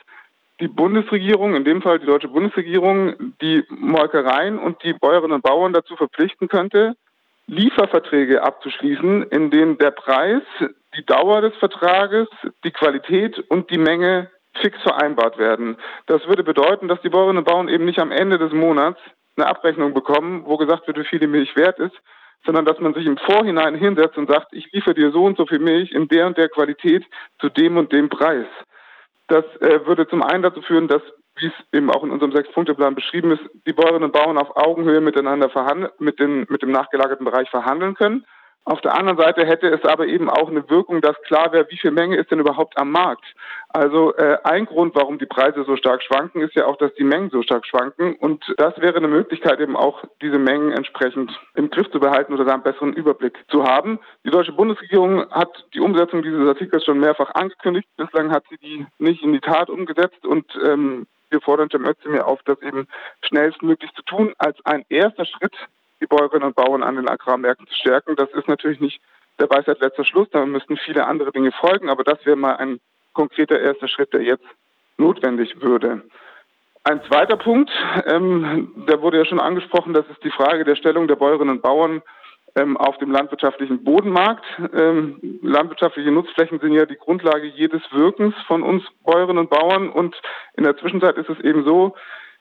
die 0.61 0.69
Bundesregierung, 0.69 1.55
in 1.55 1.65
dem 1.65 1.83
Fall 1.83 1.99
die 1.99 2.07
deutsche 2.07 2.29
Bundesregierung, 2.29 3.35
die 3.43 3.63
Molkereien 3.69 4.59
und 4.59 4.83
die 4.83 4.95
Bäuerinnen 4.95 5.33
und 5.33 5.43
Bauern 5.43 5.73
dazu 5.73 5.97
verpflichten 5.97 6.49
könnte, 6.49 6.97
Lieferverträge 7.47 8.43
abzuschließen, 8.43 9.25
in 9.25 9.51
denen 9.51 9.79
der 9.79 9.93
Preis, 9.93 10.43
die 10.97 11.05
Dauer 11.07 11.43
des 11.43 11.55
Vertrages, 11.57 12.29
die 12.65 12.73
Qualität 12.73 13.39
und 13.49 13.71
die 13.71 13.79
Menge 13.79 14.31
fix 14.61 14.81
vereinbart 14.83 15.39
werden. 15.39 15.77
Das 16.07 16.27
würde 16.27 16.43
bedeuten, 16.43 16.89
dass 16.89 17.01
die 17.03 17.09
Bäuerinnen 17.09 17.39
und 17.39 17.45
Bauern 17.45 17.69
eben 17.69 17.85
nicht 17.85 17.99
am 17.99 18.11
Ende 18.11 18.39
des 18.39 18.53
Monats 18.53 19.01
eine 19.37 19.47
Abrechnung 19.47 19.95
bekommen, 19.95 20.45
wo 20.47 20.57
gesagt 20.57 20.87
wird, 20.87 20.99
wie 20.99 21.05
viel 21.05 21.19
die 21.19 21.27
Milch 21.27 21.55
wert 21.57 21.79
ist, 21.79 21.95
sondern 22.45 22.65
dass 22.65 22.81
man 22.81 22.95
sich 22.95 23.07
im 23.07 23.19
Vorhinein 23.19 23.75
hinsetzt 23.75 24.17
und 24.17 24.31
sagt, 24.31 24.53
ich 24.53 24.71
liefere 24.73 24.95
dir 24.95 25.11
so 25.11 25.25
und 25.25 25.37
so 25.37 25.47
viel 25.47 25.59
Milch 25.59 25.93
in 25.93 26.09
der 26.09 26.27
und 26.27 26.39
der 26.39 26.49
Qualität 26.49 27.05
zu 27.41 27.49
dem 27.49 27.77
und 27.77 27.93
dem 27.93 28.09
Preis. 28.09 28.47
Das 29.29 29.45
äh, 29.61 29.85
würde 29.87 30.07
zum 30.09 30.23
einen 30.23 30.43
dazu 30.43 30.63
führen, 30.63 30.89
dass 30.89 31.03
wie 31.39 31.47
es 31.47 31.53
eben 31.73 31.91
auch 31.91 32.03
in 32.03 32.11
unserem 32.11 32.33
Sechs-Punkte-Plan 32.33 32.95
beschrieben 32.95 33.33
ist, 33.33 33.43
die 33.67 33.73
Bäuerinnen 33.73 34.05
und 34.05 34.13
Bauern 34.13 34.39
auf 34.39 34.57
Augenhöhe 34.57 35.01
miteinander 35.01 35.51
verhandeln, 35.51 35.93
mit, 35.99 36.19
den, 36.19 36.47
mit 36.49 36.63
dem 36.63 36.71
nachgelagerten 36.71 37.27
Bereich 37.27 37.51
verhandeln 37.51 37.95
können. 37.95 38.25
Auf 38.69 38.81
der 38.81 38.99
anderen 38.99 39.17
Seite 39.17 39.47
hätte 39.47 39.69
es 39.69 39.85
aber 39.85 40.09
eben 40.09 40.29
auch 40.29 40.49
eine 40.49 40.69
Wirkung, 40.69 41.01
dass 41.01 41.15
klar 41.23 41.53
wäre, 41.53 41.71
wie 41.71 41.79
viel 41.79 41.93
Menge 41.93 42.17
ist 42.17 42.33
denn 42.33 42.41
überhaupt 42.41 42.77
am 42.77 42.91
Markt. 42.91 43.25
Also 43.69 44.13
äh, 44.17 44.39
ein 44.43 44.67
Grund, 44.67 44.97
warum 44.97 45.21
die 45.21 45.27
Preise 45.27 45.63
so 45.65 45.77
stark 45.77 46.03
schwanken, 46.03 46.41
ist 46.41 46.57
ja 46.57 46.67
auch, 46.67 46.77
dass 46.77 46.93
die 46.95 47.05
Mengen 47.05 47.31
so 47.31 47.43
stark 47.43 47.65
schwanken. 47.65 48.17
Und 48.17 48.45
das 48.57 48.77
wäre 48.81 48.97
eine 48.97 49.07
Möglichkeit, 49.07 49.61
eben 49.61 49.77
auch 49.77 50.03
diese 50.21 50.41
Mengen 50.41 50.73
entsprechend 50.73 51.31
im 51.55 51.71
Griff 51.71 51.89
zu 51.93 52.01
behalten 52.01 52.35
oder 52.35 52.45
da 52.45 52.55
einen 52.55 52.65
besseren 52.65 52.93
Überblick 52.93 53.39
zu 53.49 53.63
haben. 53.63 54.01
Die 54.25 54.31
deutsche 54.31 54.53
Bundesregierung 54.53 55.31
hat 55.31 55.65
die 55.73 55.81
Umsetzung 55.81 56.25
dieses 56.25 56.49
Artikels 56.49 56.85
schon 56.85 56.99
mehrfach 56.99 57.37
angekündigt. 57.37 57.87
Bislang 57.97 58.33
hat 58.33 58.43
sie 58.51 58.59
die 58.59 58.85
nicht 58.99 59.23
in 59.23 59.33
die 59.33 59.41
Tat 59.41 59.71
umgesetzt 59.71 60.27
und 60.27 60.45
ähm, 60.65 61.07
wir 61.31 61.41
fordern 61.41 61.71
Cem 61.71 61.87
Özdemir 61.87 62.27
auf, 62.27 62.41
das 62.45 62.61
eben 62.63 62.89
schnellstmöglich 63.23 63.93
zu 63.95 64.03
tun, 64.03 64.35
als 64.39 64.57
ein 64.65 64.85
erster 64.89 65.25
Schritt 65.25 65.55
die 66.01 66.07
Bäuerinnen 66.07 66.49
und 66.49 66.57
Bauern 66.57 66.83
an 66.83 66.97
den 66.97 67.09
Agrarmärkten 67.09 67.67
zu 67.67 67.75
stärken. 67.75 68.17
Das 68.17 68.31
ist 68.31 68.49
natürlich 68.49 68.81
nicht 68.81 69.01
der 69.39 69.51
Weisheit 69.51 69.81
letzter 69.81 70.05
Schluss, 70.05 70.29
da 70.31 70.45
müssten 70.47 70.77
viele 70.77 71.07
andere 71.07 71.33
Dinge 71.33 71.53
folgen, 71.53 71.91
aber 71.91 72.05
das 72.05 72.25
wäre 72.25 72.37
mal 72.37 72.57
ein 72.57 72.81
konkreter 73.13 73.61
erster 73.61 73.89
Schritt, 73.89 74.13
der 74.13 74.23
jetzt 74.23 74.47
notwendig 74.97 75.61
würde. 75.61 76.03
Ein 76.85 77.03
zweiter 77.09 77.37
Punkt, 77.37 77.71
ähm, 78.07 78.73
der 78.89 79.03
wurde 79.03 79.19
ja 79.19 79.25
schon 79.25 79.41
angesprochen, 79.41 79.93
das 79.93 80.07
ist 80.09 80.23
die 80.23 80.31
Frage 80.31 80.65
der 80.65 80.77
Stellung 80.77 81.09
der 81.09 81.17
Bäuerinnen 81.17 81.57
und 81.57 81.63
Bauern 81.63 82.03
ähm, 82.55 82.77
auf 82.77 82.97
dem 82.99 83.11
landwirtschaftlichen 83.11 83.85
Bodenmarkt. 83.85 84.45
Ähm, 84.73 85.19
landwirtschaftliche 85.43 86.11
Nutzflächen 86.11 86.61
sind 86.61 86.73
ja 86.73 86.87
die 86.87 86.97
Grundlage 86.97 87.47
jedes 87.47 87.83
Wirkens 87.93 88.35
von 88.47 88.63
uns 88.63 88.85
Bäuerinnen 89.05 89.39
und 89.39 89.51
Bauern 89.51 89.91
und 89.91 90.17
in 90.57 90.65
der 90.65 90.77
Zwischenzeit 90.77 91.17
ist 91.17 91.29
es 91.29 91.41
eben 91.41 91.65
so, 91.65 91.97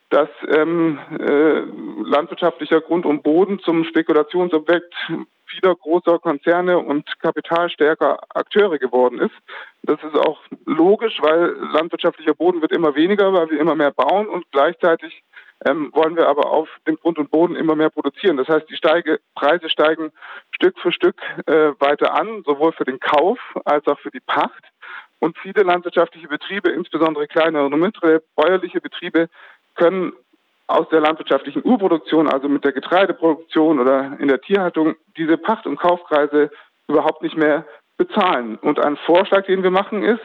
dass 0.09 0.29
ähm, 0.55 0.99
äh, 1.19 1.61
landwirtschaftlicher 2.03 2.81
Grund 2.81 3.05
und 3.05 3.23
Boden 3.23 3.59
zum 3.59 3.83
Spekulationsobjekt 3.85 4.93
vieler 5.47 5.75
großer 5.75 6.19
Konzerne 6.19 6.79
und 6.79 7.07
kapitalstärker 7.19 8.19
Akteure 8.29 8.77
geworden 8.77 9.19
ist. 9.19 9.35
Das 9.83 9.97
ist 10.03 10.15
auch 10.15 10.39
logisch, 10.65 11.17
weil 11.21 11.55
landwirtschaftlicher 11.71 12.33
Boden 12.33 12.61
wird 12.61 12.71
immer 12.71 12.95
weniger, 12.95 13.33
weil 13.33 13.49
wir 13.49 13.59
immer 13.59 13.75
mehr 13.75 13.91
bauen 13.91 14.27
und 14.27 14.45
gleichzeitig 14.51 15.23
ähm, 15.65 15.89
wollen 15.93 16.15
wir 16.15 16.27
aber 16.27 16.51
auf 16.51 16.69
dem 16.87 16.97
Grund 16.97 17.17
und 17.17 17.31
Boden 17.31 17.55
immer 17.55 17.75
mehr 17.75 17.89
produzieren. 17.89 18.37
Das 18.37 18.47
heißt, 18.47 18.69
die 18.69 18.75
Steige, 18.75 19.19
Preise 19.35 19.69
steigen 19.69 20.11
Stück 20.51 20.77
für 20.79 20.91
Stück 20.91 21.21
äh, 21.45 21.71
weiter 21.79 22.13
an, 22.13 22.43
sowohl 22.45 22.73
für 22.73 22.83
den 22.83 22.99
Kauf 22.99 23.39
als 23.63 23.87
auch 23.87 23.99
für 23.99 24.11
die 24.11 24.19
Pacht. 24.19 24.63
Und 25.19 25.37
viele 25.37 25.63
landwirtschaftliche 25.63 26.27
Betriebe, 26.27 26.69
insbesondere 26.69 27.27
kleine 27.27 27.63
und 27.63 27.79
mittlere 27.79 28.21
bäuerliche 28.35 28.81
Betriebe, 28.81 29.29
können 29.75 30.13
aus 30.67 30.89
der 30.89 31.01
landwirtschaftlichen 31.01 31.63
Urproduktion, 31.63 32.27
also 32.27 32.49
mit 32.49 32.65
der 32.65 32.71
Getreideproduktion 32.71 33.79
oder 33.79 34.17
in 34.19 34.27
der 34.27 34.41
Tierhaltung, 34.41 34.95
diese 35.15 35.37
Pacht- 35.37 35.67
und 35.67 35.79
Kaufpreise 35.79 36.49
überhaupt 36.87 37.21
nicht 37.21 37.37
mehr 37.37 37.65
bezahlen. 37.97 38.57
Und 38.57 38.79
ein 38.79 38.97
Vorschlag, 38.97 39.45
den 39.45 39.63
wir 39.63 39.71
machen, 39.71 40.03
ist, 40.03 40.23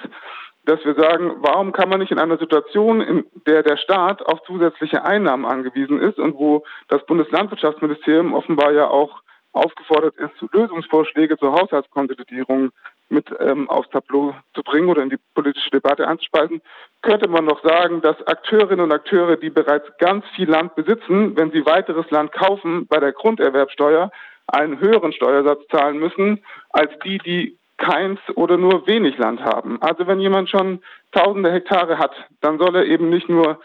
dass 0.65 0.85
wir 0.85 0.95
sagen, 0.95 1.37
warum 1.41 1.73
kann 1.73 1.89
man 1.89 2.01
nicht 2.01 2.13
in 2.13 2.19
einer 2.19 2.39
Situation, 2.39 3.01
in 3.01 3.25
der 3.47 3.63
der 3.63 3.77
Staat 3.77 4.25
auf 4.27 4.43
zusätzliche 4.45 5.05
Einnahmen 5.05 5.47
angewiesen 5.47 6.01
ist 6.01 6.19
und 6.19 6.35
wo 6.35 6.65
das 6.89 7.05
Bundeslandwirtschaftsministerium 7.07 8.35
offenbar 8.35 8.73
ja 8.73 8.89
auch 8.89 9.23
aufgefordert 9.53 10.15
ist, 10.17 10.33
Lösungsvorschläge 10.53 11.37
zur 11.39 11.53
Haushaltskonsolidierung 11.53 12.71
mit 13.11 13.27
ähm, 13.41 13.69
aufs 13.69 13.91
Tableau 13.91 14.35
zu 14.55 14.63
bringen 14.63 14.89
oder 14.89 15.03
in 15.03 15.11
die 15.11 15.19
politische 15.35 15.71
Debatte 15.71 16.07
einzuspeisen, 16.07 16.63
könnte 17.03 17.29
man 17.29 17.45
noch 17.45 17.63
sagen, 17.63 18.01
dass 18.01 18.17
Akteurinnen 18.27 18.85
und 18.85 18.93
Akteure, 18.93 19.37
die 19.37 19.51
bereits 19.51 19.87
ganz 19.99 20.25
viel 20.37 20.49
Land 20.49 20.75
besitzen, 20.77 21.37
wenn 21.37 21.51
sie 21.51 21.67
weiteres 21.67 22.11
Land 22.11 22.33
kaufen, 22.33 22.87
bei 22.87 22.99
der 23.01 23.13
Grunderwerbsteuer 23.13 24.11
einen 24.47 24.81
höheren 24.81 25.13
Steuersatz 25.13 25.67
zahlen 25.69 25.99
müssen 25.99 26.45
als 26.71 26.91
die, 27.05 27.19
die 27.19 27.59
keins 27.77 28.21
oder 28.35 28.57
nur 28.57 28.87
wenig 28.87 29.17
Land 29.19 29.41
haben. 29.41 29.81
Also 29.81 30.07
wenn 30.07 30.21
jemand 30.21 30.51
schon 30.51 30.83
tausende 31.13 31.51
Hektare 31.51 31.99
hat, 31.99 32.13
dann 32.41 32.59
soll 32.59 32.77
er 32.77 32.85
eben 32.85 33.09
nicht 33.09 33.29
nur 33.29 33.61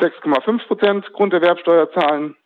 6,5 0.00 0.66
Prozent 0.66 1.12
Grunderwerbsteuer 1.12 1.90
zahlen, 1.92 2.36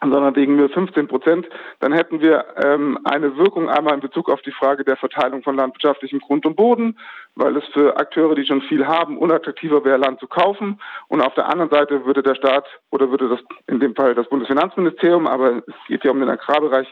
sondern 0.00 0.34
wegen 0.34 0.56
nur 0.56 0.70
15 0.70 1.08
Prozent, 1.08 1.46
dann 1.80 1.92
hätten 1.92 2.20
wir 2.20 2.44
ähm, 2.64 2.98
eine 3.04 3.36
Wirkung 3.36 3.68
einmal 3.68 3.94
in 3.94 4.00
Bezug 4.00 4.30
auf 4.30 4.40
die 4.42 4.52
Frage 4.52 4.84
der 4.84 4.96
Verteilung 4.96 5.42
von 5.42 5.56
landwirtschaftlichem 5.56 6.20
Grund 6.20 6.46
und 6.46 6.56
Boden, 6.56 6.98
weil 7.34 7.56
es 7.56 7.64
für 7.72 7.96
Akteure, 7.96 8.34
die 8.34 8.46
schon 8.46 8.62
viel 8.62 8.86
haben, 8.86 9.18
unattraktiver 9.18 9.84
wäre, 9.84 9.98
Land 9.98 10.20
zu 10.20 10.26
kaufen. 10.26 10.80
Und 11.08 11.20
auf 11.20 11.34
der 11.34 11.48
anderen 11.48 11.70
Seite 11.70 12.06
würde 12.06 12.22
der 12.22 12.34
Staat 12.34 12.64
oder 12.90 13.10
würde 13.10 13.28
das 13.28 13.40
in 13.66 13.80
dem 13.80 13.94
Fall 13.94 14.14
das 14.14 14.28
Bundesfinanzministerium, 14.28 15.26
aber 15.26 15.62
es 15.66 15.74
geht 15.86 16.04
ja 16.04 16.10
um 16.10 16.20
den 16.20 16.30
Agrarbereich, 16.30 16.88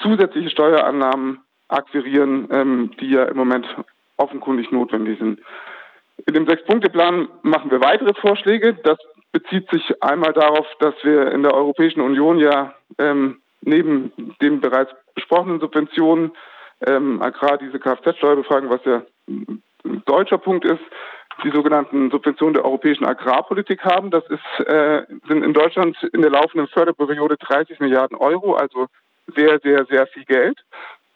zusätzliche 0.00 0.50
Steuerannahmen 0.50 1.40
akquirieren, 1.68 2.48
ähm, 2.50 2.90
die 3.00 3.10
ja 3.10 3.24
im 3.24 3.36
Moment 3.36 3.66
offenkundig 4.16 4.70
notwendig 4.70 5.18
sind. 5.18 5.40
In 6.26 6.34
dem 6.34 6.46
Sechs-Punkte-Plan 6.46 7.28
machen 7.42 7.70
wir 7.70 7.80
weitere 7.80 8.14
Vorschläge. 8.14 8.74
Das 8.74 8.98
bezieht 9.32 9.68
sich 9.70 10.02
einmal 10.02 10.32
darauf, 10.32 10.66
dass 10.78 10.94
wir 11.02 11.32
in 11.32 11.42
der 11.42 11.54
Europäischen 11.54 12.00
Union 12.00 12.38
ja 12.38 12.74
ähm, 12.98 13.40
neben 13.62 14.12
den 14.40 14.60
bereits 14.60 14.92
besprochenen 15.14 15.60
Subventionen 15.60 16.32
ähm, 16.86 17.22
Agrar 17.22 17.58
diese 17.58 17.78
Kfz-Steuerbefragung, 17.78 18.70
was 18.70 18.84
ja 18.84 19.02
ein 19.28 19.62
deutscher 20.04 20.38
Punkt 20.38 20.64
ist, 20.64 20.82
die 21.44 21.50
sogenannten 21.50 22.10
Subventionen 22.10 22.54
der 22.54 22.64
europäischen 22.64 23.06
Agrarpolitik 23.06 23.84
haben. 23.84 24.10
Das 24.10 24.24
ist, 24.26 24.66
äh, 24.66 25.02
sind 25.26 25.44
in 25.44 25.52
Deutschland 25.52 25.96
in 26.12 26.22
der 26.22 26.30
laufenden 26.30 26.68
Förderperiode 26.68 27.36
30 27.38 27.80
Milliarden 27.80 28.16
Euro, 28.16 28.54
also 28.54 28.86
sehr, 29.34 29.58
sehr, 29.60 29.86
sehr 29.86 30.06
viel 30.08 30.24
Geld. 30.24 30.58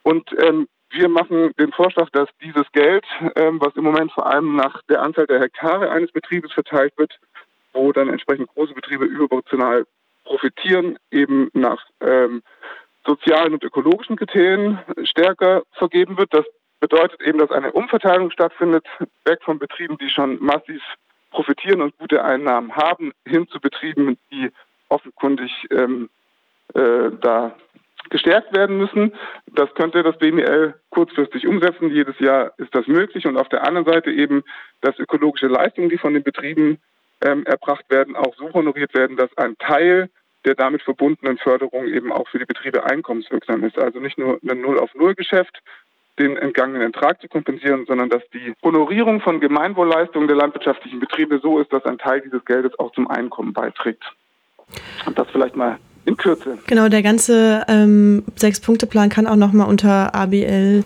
Und 0.02 0.31
ähm, 0.40 0.68
wir 0.90 1.09
machen 1.09 1.52
den 1.59 1.72
Vorschlag, 1.72 2.09
dass 2.11 2.29
dieses 2.40 2.64
Geld, 2.72 3.05
ähm, 3.35 3.61
was 3.61 3.74
im 3.76 3.85
Moment 3.85 4.12
vor 4.12 4.26
allem 4.26 4.57
nach 4.57 4.83
der 4.88 5.02
Anzahl 5.02 5.26
der 5.26 5.40
Hektare 5.40 5.90
eines 5.90 6.12
Betriebes 6.12 6.52
verteilt 6.52 6.92
wird, 6.96 7.18
wo 7.76 7.92
dann 7.92 8.08
entsprechend 8.08 8.48
große 8.54 8.74
Betriebe 8.74 9.04
überproportional 9.04 9.86
profitieren, 10.24 10.98
eben 11.10 11.50
nach 11.52 11.84
ähm, 12.00 12.42
sozialen 13.06 13.52
und 13.52 13.62
ökologischen 13.62 14.16
Kriterien 14.16 14.80
stärker 15.04 15.62
vergeben 15.72 16.18
wird. 16.18 16.34
Das 16.34 16.44
bedeutet 16.80 17.20
eben, 17.22 17.38
dass 17.38 17.50
eine 17.50 17.72
Umverteilung 17.72 18.30
stattfindet, 18.30 18.84
weg 19.24 19.38
von 19.42 19.58
Betrieben, 19.58 19.96
die 19.98 20.10
schon 20.10 20.42
massiv 20.42 20.82
profitieren 21.30 21.82
und 21.82 21.96
gute 21.98 22.24
Einnahmen 22.24 22.74
haben, 22.74 23.12
hin 23.26 23.46
zu 23.48 23.60
Betrieben, 23.60 24.18
die 24.32 24.50
offenkundig 24.88 25.52
ähm, 25.70 26.08
äh, 26.74 27.10
da 27.20 27.54
gestärkt 28.10 28.54
werden 28.56 28.78
müssen. 28.78 29.12
Das 29.46 29.72
könnte 29.74 30.02
das 30.02 30.16
BML 30.18 30.74
kurzfristig 30.90 31.46
umsetzen. 31.46 31.90
Jedes 31.90 32.18
Jahr 32.20 32.52
ist 32.58 32.74
das 32.74 32.86
möglich. 32.86 33.26
Und 33.26 33.36
auf 33.36 33.48
der 33.48 33.66
anderen 33.66 33.86
Seite 33.86 34.10
eben, 34.10 34.44
dass 34.80 34.98
ökologische 34.98 35.48
Leistungen, 35.48 35.88
die 35.88 35.98
von 35.98 36.14
den 36.14 36.22
Betrieben 36.22 36.78
ähm, 37.22 37.44
erbracht 37.46 37.85
werden, 37.88 38.16
auch 38.16 38.35
so 38.37 38.52
honoriert 38.52 38.94
werden, 38.94 39.16
dass 39.16 39.37
ein 39.37 39.57
Teil 39.59 40.09
der 40.44 40.55
damit 40.55 40.83
verbundenen 40.83 41.38
Förderung 41.38 41.87
eben 41.87 42.12
auch 42.12 42.29
für 42.29 42.38
die 42.38 42.44
Betriebe 42.44 42.85
einkommenswirksam 42.85 43.64
ist. 43.64 43.79
Also 43.79 43.98
nicht 43.98 44.16
nur 44.16 44.38
ein 44.48 44.61
Null-auf-Null-Geschäft, 44.61 45.61
den 46.18 46.37
entgangenen 46.37 46.83
Ertrag 46.83 47.20
zu 47.20 47.29
kompensieren, 47.29 47.85
sondern 47.87 48.09
dass 48.09 48.22
die 48.33 48.55
Honorierung 48.62 49.20
von 49.20 49.40
Gemeinwohlleistungen 49.40 50.29
der 50.29 50.37
landwirtschaftlichen 50.37 51.00
Betriebe 51.00 51.40
so 51.42 51.59
ist, 51.61 51.72
dass 51.72 51.85
ein 51.85 51.98
Teil 51.98 52.20
dieses 52.22 52.44
Geldes 52.44 52.79
auch 52.79 52.92
zum 52.92 53.11
Einkommen 53.11 53.52
beiträgt. 53.52 54.05
Und 55.05 55.18
das 55.18 55.29
vielleicht 55.31 55.57
mal 55.57 55.79
in 56.07 56.16
Kürze. 56.16 56.59
Genau, 56.68 56.88
der 56.88 57.02
ganze 57.02 57.64
ähm, 57.68 58.22
Sechs-Punkte-Plan 58.37 59.09
kann 59.09 59.26
auch 59.26 59.37
nochmal 59.37 59.68
unter 59.68 60.14
abl-ev.de 60.14 60.83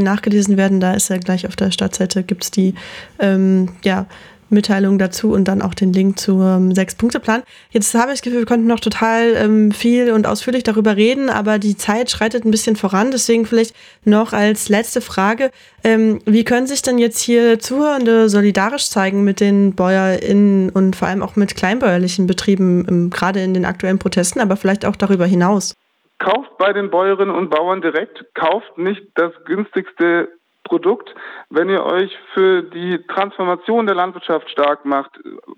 nachgelesen 0.00 0.56
werden. 0.56 0.80
Da 0.80 0.94
ist 0.94 1.08
ja 1.08 1.18
gleich 1.18 1.46
auf 1.46 1.54
der 1.56 1.70
Startseite, 1.70 2.24
gibt 2.24 2.42
es 2.42 2.50
die 2.50 2.74
ähm, 3.20 3.68
ja, 3.84 4.06
Mitteilung 4.54 4.98
dazu 4.98 5.32
und 5.32 5.44
dann 5.46 5.60
auch 5.60 5.74
den 5.74 5.92
Link 5.92 6.18
zum 6.18 6.72
Sechs-Punkte-Plan. 6.74 7.42
Jetzt 7.70 7.94
habe 7.94 8.12
ich 8.12 8.20
das 8.20 8.22
Gefühl, 8.22 8.40
wir 8.40 8.46
konnten 8.46 8.66
noch 8.66 8.80
total 8.80 9.34
ähm, 9.36 9.72
viel 9.72 10.10
und 10.12 10.26
ausführlich 10.26 10.62
darüber 10.62 10.96
reden, 10.96 11.28
aber 11.28 11.58
die 11.58 11.76
Zeit 11.76 12.10
schreitet 12.10 12.44
ein 12.44 12.50
bisschen 12.50 12.76
voran. 12.76 13.10
Deswegen 13.10 13.44
vielleicht 13.44 13.74
noch 14.04 14.32
als 14.32 14.68
letzte 14.68 15.00
Frage, 15.00 15.50
ähm, 15.82 16.20
wie 16.24 16.44
können 16.44 16.66
sich 16.66 16.80
denn 16.80 16.98
jetzt 16.98 17.20
hier 17.20 17.58
Zuhörende 17.58 18.28
solidarisch 18.28 18.88
zeigen 18.88 19.24
mit 19.24 19.40
den 19.40 19.74
BäuerInnen 19.74 20.70
und 20.70 20.96
vor 20.96 21.08
allem 21.08 21.22
auch 21.22 21.36
mit 21.36 21.56
kleinbäuerlichen 21.56 22.26
Betrieben, 22.26 22.86
ähm, 22.88 23.10
gerade 23.10 23.42
in 23.42 23.52
den 23.52 23.64
aktuellen 23.64 23.98
Protesten, 23.98 24.40
aber 24.40 24.56
vielleicht 24.56 24.86
auch 24.86 24.96
darüber 24.96 25.26
hinaus? 25.26 25.74
Kauft 26.18 26.56
bei 26.58 26.72
den 26.72 26.90
Bäuerinnen 26.90 27.34
und 27.34 27.50
Bauern 27.50 27.82
direkt, 27.82 28.24
kauft 28.34 28.78
nicht 28.78 29.02
das 29.14 29.32
günstigste 29.44 30.28
Produkt, 30.64 31.14
wenn 31.50 31.68
ihr 31.68 31.84
euch 31.84 32.16
für 32.32 32.62
die 32.62 32.98
Transformation 33.06 33.86
der 33.86 33.94
Landwirtschaft 33.94 34.50
stark 34.50 34.84
macht, 34.84 35.10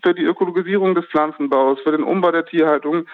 für 0.03 0.15
die 0.15 0.25
Ökologisierung 0.25 0.95
des 0.95 1.07
Pflanzenbaus, 1.07 1.81
für 1.81 1.93
den 1.93 2.03
Umbau 2.03 2.33
der 2.33 2.45
Tierhaltung, 2.45 3.07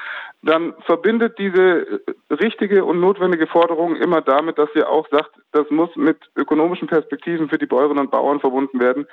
dann 0.43 0.75
verbindet 0.87 1.39
diese 1.39 2.01
richtige 2.31 2.85
und 2.85 2.99
notwendige 2.99 3.47
Forderung 3.47 3.97
immer 3.97 4.23
damit, 4.23 4.59
dass 4.59 4.71
ihr 4.75 4.89
auch 4.89 5.07
sagt, 5.11 5.31
das 5.53 5.71
muss 5.71 5.95
mit 5.95 6.17
ökonomischen 6.35 6.89
Perspektiven 6.89 7.49
für 7.49 7.59
die 7.59 7.67
Bäuerinnen 7.67 8.05
und 8.05 8.11
Bauern 8.11 8.41
verbunden 8.41 8.81
werden. 8.81 9.07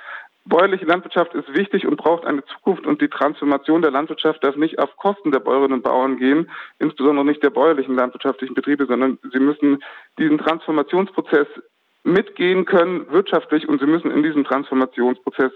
Bäuerliche 0.46 0.86
Landwirtschaft 0.86 1.34
ist 1.34 1.54
wichtig 1.54 1.86
und 1.86 1.96
braucht 1.96 2.24
eine 2.24 2.44
Zukunft 2.46 2.86
und 2.86 3.02
die 3.02 3.08
Transformation 3.08 3.82
der 3.82 3.90
Landwirtschaft 3.90 4.42
darf 4.42 4.56
nicht 4.56 4.78
auf 4.78 4.96
Kosten 4.96 5.32
der 5.32 5.40
Bäuerinnen 5.40 5.74
und 5.74 5.82
Bauern 5.82 6.16
gehen, 6.16 6.50
insbesondere 6.78 7.26
nicht 7.26 7.42
der 7.42 7.50
bäuerlichen 7.50 7.94
landwirtschaftlichen 7.94 8.54
Betriebe, 8.54 8.86
sondern 8.86 9.18
sie 9.32 9.38
müssen 9.38 9.84
diesen 10.18 10.38
Transformationsprozess 10.38 11.46
mitgehen 12.04 12.64
können 12.64 13.10
wirtschaftlich 13.10 13.68
und 13.68 13.80
sie 13.80 13.86
müssen 13.86 14.10
in 14.10 14.22
diesem 14.22 14.44
Transformationsprozess 14.44 15.52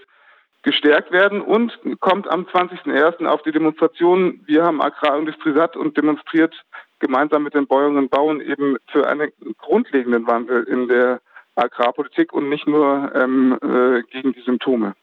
gestärkt 0.63 1.13
werden 1.13 1.43
und 1.43 1.79
kommt 2.01 2.29
am 2.31 2.45
20.01. 2.45 3.27
auf 3.27 3.43
die 3.43 3.53
Demonstration. 3.53 4.41
Wir 4.47 4.65
haben 4.65 4.81
Agrarindustrie 4.81 5.53
satt 5.53 5.77
und 5.77 5.97
demonstriert 5.97 6.55
gemeinsam 7.01 7.43
mit 7.43 7.55
den 7.55 7.67
Bäuerinnen 7.67 8.05
und 8.05 8.11
Bauern 8.11 8.41
eben 8.41 8.79
für 8.91 9.07
einen 9.07 9.31
grundlegenden 9.59 10.27
Wandel 10.27 10.65
in 10.65 10.89
der 10.89 11.21
Agrarpolitik 11.55 12.33
und 12.33 12.49
nicht 12.49 12.67
nur 12.67 13.13
ähm, 13.15 13.59
äh, 13.63 14.03
gegen 14.11 14.33
die 14.33 14.41
Symptome. 14.41 14.95